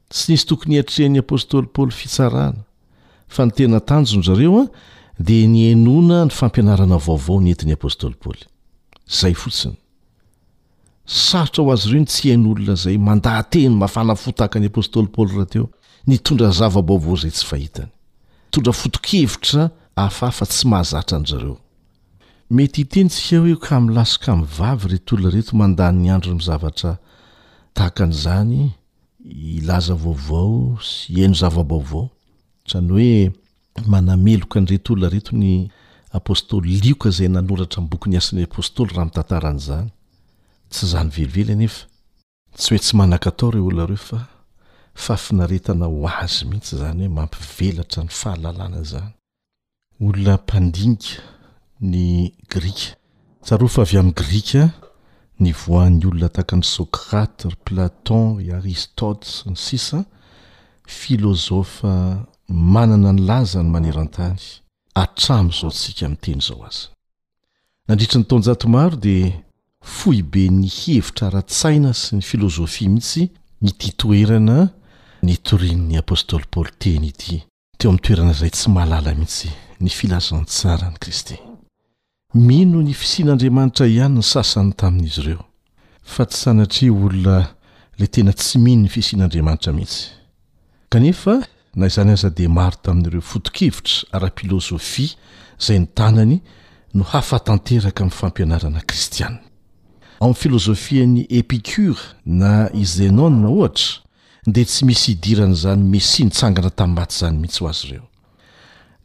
[0.09, 2.64] tsy nisy tokony hiatrehan'i apôstôly paoly fitsarana
[3.28, 4.66] fa ny tena tanjona zareo a
[5.26, 8.43] dia ny enona ny fampianarana vaovao ny entin'y apôstôly paoly
[9.20, 9.78] zay fotsiny
[11.05, 15.31] sarotra ho azy ireo ny tsy hain' olona zay mandateny mahafanafo taka ny apôstôly pôoly
[15.33, 15.59] ahao aoysy
[16.07, 16.33] haka
[24.69, 26.97] ayretolna reto manda ny andro mizavatra
[27.73, 28.73] tahakan'zany
[29.77, 30.79] aza vaovao
[31.09, 32.09] eolnaeo
[35.31, 35.69] ny
[36.17, 39.89] apôstôly lioka zay nanoratra ybokyny asin'ny apôstôly raha mitantaran'izany
[40.72, 41.86] tsy zany velively anefa
[42.55, 44.19] tsy hoe tsy manaka atao reo olona reo fa
[45.05, 49.11] fafinaretana ho azy mihitsy zany hoe mampivelatra ny fahalalana zany
[50.07, 51.13] olona mpandinika
[51.91, 52.01] ny
[52.51, 52.89] grika
[53.45, 54.61] tsaro fa avy amin'ny grika
[55.43, 59.99] ny voan'ny olona takany socrate platon i aristotes ny sisa
[60.99, 61.93] filozofa
[62.74, 64.43] manana ny lazany manerantany
[65.03, 66.82] atramo izao ntsika miteny zao azy
[67.88, 69.30] nandritra ny taonjatomaro dia
[69.82, 73.23] foi be ny hevitra ara-tsaina sy ny filozofia mihitsy
[73.65, 74.69] ny di toerana
[75.25, 77.39] ny torinn'ny apôstoly paoly teny ity
[77.77, 79.49] teo ami'ny toerana zay tsy mahalala mihitsy
[79.82, 81.39] ny filazantsara ny kristy
[82.38, 85.41] mino ny fisian'andriamanitra ihany ny sasany tamin'izy ireo
[86.13, 87.39] fa tsy sanatria olona
[87.97, 90.07] la tena tsy mino ny fisian'andriamanitra mihitsy
[90.93, 91.39] kanefa
[91.75, 95.17] na izany aza de maro tamin'ireo fotokevitra ara-pilozofia
[95.61, 96.38] zay ny tanany
[96.93, 99.49] no hafa tanteraka amin'ny fampianarana kristianny
[100.22, 101.99] ao amin'ny filozofian'ni epikura
[102.39, 103.99] na izenoa ohatra
[104.53, 108.07] dia tsy misy hidirany zany mesinitsangana tami'y maty izany mihitsy ho azy ireo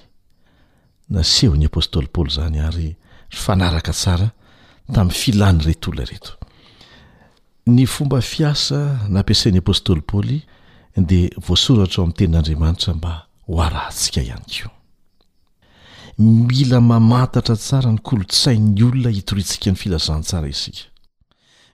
[1.15, 5.39] nasehonapôstôly ply zany antain'y
[5.73, 10.39] etoty fomba fiasa nampasain'ny apôstôly paôly
[11.01, 14.71] dia voasoratra ao amin'ny tenin'andriamanitra mba ho arantsika ihany koa
[16.17, 20.83] mila mamatatra tsara ny kolotsain'ny olona hitorintsika ny filazantsara isika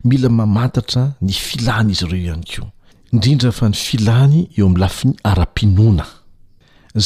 [0.03, 2.71] mila mamantatra ny filahny izy ireo ihany koa
[3.13, 6.05] indrindra fa ny filahny eo amin'ny lafiny ara-pinoana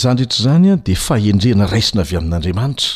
[0.02, 2.94] zany drehetra izany a dia faendrena raisina avy amin'andriamanitra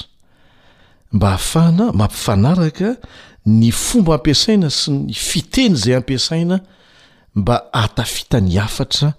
[1.15, 2.89] mba hahafahana mampifanaraka
[3.45, 6.57] ny fomba ampiasaina sy ny fiteny izay ampiasaina
[7.37, 9.13] mba atafita ny afatra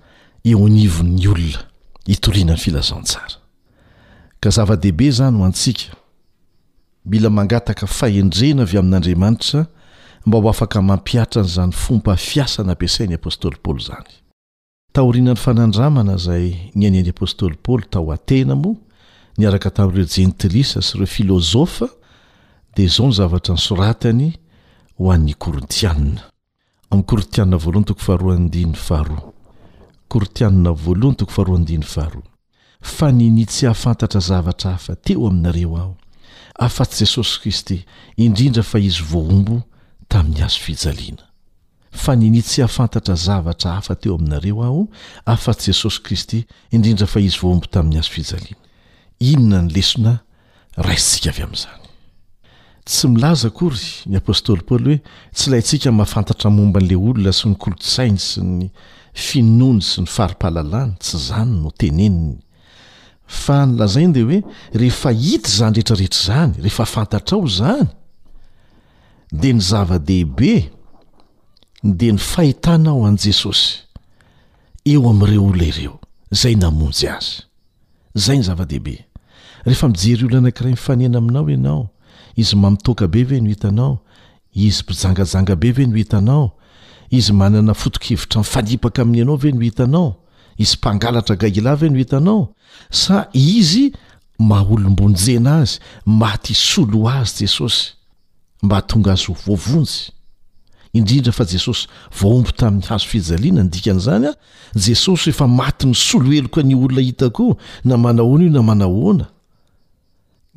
[0.51, 1.61] eoanivo'ny olona
[2.11, 3.37] hitorianany filazantsara
[4.43, 5.87] ka zava-dehibe zany ho antsika
[7.11, 9.61] mila mangataka fahendrena avy amin'andriamanitra
[10.27, 14.11] mba ho afaka mampiatra n'izany fompa fiasanaampiasain'ny apôstôly paoly zany
[14.97, 16.47] taorianan'ny fanandramana zay
[16.79, 18.75] ny anyan'ny apôstôly paoly tao atena moa
[19.39, 21.87] niaraka tamin'ireo jentilisa sy ireo filozofa
[22.75, 24.29] dia izao ny zavatra ny soratany
[24.99, 26.23] ho an'ny korintianna
[26.91, 29.33] amin'ny koritianina voalohany toko faharoanndiny faharoa
[30.09, 32.23] kortianina voalohany toko faharoanydiny faharo
[32.81, 35.97] fa nni tsy afantatra zavatra hafa teo aminareo aho
[36.67, 37.79] afa-tsy jesosy kristy
[38.17, 39.57] indrindra fa izy voombo
[40.09, 41.23] tamin'ny azofijaina
[41.91, 44.87] fa nyni tsy afantatra zavatra hafa teo aminareo aho
[45.35, 48.57] afa-tsy jesosy kristy indrindra fa izy voaombo tamin'ny hazo fijaliana
[49.21, 50.13] inona ny lesona
[50.89, 51.88] raisika avy amn'izany
[52.89, 55.01] tsy milaza kory ny apôstôly paoly hoe
[55.37, 58.67] tsy layntsika mahafantatra momba an'la olona sy ny kolotsainy sy ny
[59.27, 62.39] finony sy ny faripahalalany tsy zany no teneniny
[63.43, 64.39] fa nlazainy le hoe
[64.81, 67.85] rehefa hita zany rehetrarehetra zany rehefa afantatra ao zany
[69.43, 70.53] de ny zava-dehibe
[72.01, 73.85] de ny fahitanao an' jesosy
[74.93, 75.99] eo am'ireo olla ireo
[76.41, 77.37] zay namonjy azy
[78.25, 78.95] zay ny zava-dehibe
[79.69, 81.83] rehefa mijery ololoanakiray nifaniana aminao ianao
[82.39, 83.99] izy mamitoka be ve no hitanao
[84.55, 86.51] izy mpijangajanga be ve no hitanao
[87.11, 90.17] izy manana fotokevitra nfanipaka aminy anao ve no hitanao
[90.59, 92.55] izy mpangalatra gagila ve no hitanao
[92.91, 93.93] sa izy
[94.39, 97.93] maha olombonjena azy maty solo azy jesosy
[98.63, 100.11] mba tonga azo hvoavonjy
[100.93, 101.89] indrindra fa jesosy
[102.21, 104.35] voombo tamin'ny hazo fijaliana ny dikan'izany a
[104.79, 109.27] jesosy efa maty ni solohelok ny olona hitako na manahoana io na manahoana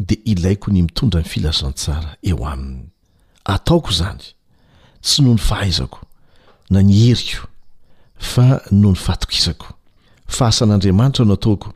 [0.07, 2.87] dia ilaiko ny mitondra ny filazantsara eo aminy
[3.45, 4.23] ataoko izany
[5.01, 6.01] tsy no ny fahaizako
[6.69, 7.47] na ny heriko
[8.17, 9.75] fa no ny fatokizako
[10.27, 11.73] faasan'andriamanitra no ataoko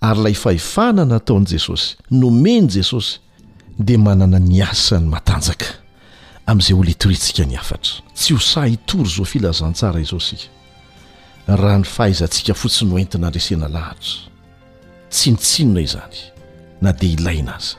[0.00, 3.18] ary ilay fahefanana nataon'i jesosy nomeny jesosy
[3.78, 5.70] dia manana ny asany matanjaka
[6.46, 10.48] amin'izay olo etorentsika ny afatra tsy hosaha itory izao filazantsara izaosika
[11.46, 14.26] raha ny fahaizantsika fotsiny hoentina andresena lahatra
[15.10, 16.34] tsinontsinonaizany
[16.82, 17.76] na dia ilaina aza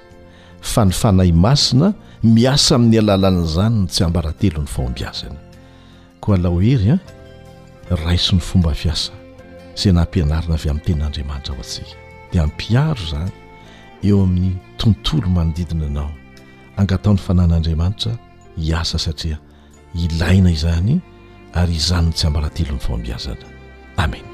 [0.61, 1.93] fa ny fanay masina
[2.23, 5.39] miasa amin'ny alalanaizany ny tsy ambarantelo ny faoambiazana
[6.23, 6.99] koa laohery a ah,
[8.05, 9.11] raiso ny fomba fiasa
[9.79, 11.95] za nampianarina avy amin'ny ten'andriamanitra ohatsika
[12.31, 13.31] dia ampiaro izany
[14.07, 16.11] eo amin'ny tontolo manodidina nao
[16.77, 18.11] angataon'ny fanahin'andriamanitra
[18.65, 19.37] hiasa satria
[19.95, 20.93] ilaina izany
[21.61, 23.45] ary izanyny tsy ambaratelo ny faoambiazana
[24.03, 24.27] amena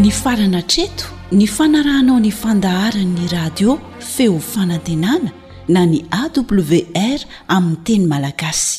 [0.00, 3.70] ny farana treto ny fanarahnao ny fandaharan'ny radio
[4.00, 5.30] feo fanantenana
[5.68, 7.20] na ny awr
[7.56, 8.72] aminny teny malagasy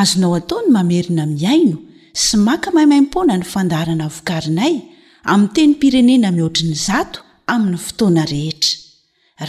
[0.00, 1.76] azonao ataony mamerina miaino
[2.12, 4.74] sy maka maimaimpona ny fandaharana vokarinay
[5.32, 7.18] aminn teny pirenena mihoatriny zato
[7.52, 8.72] amin'ny fotoana rehetra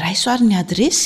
[0.01, 1.05] raisoarin'ny adresy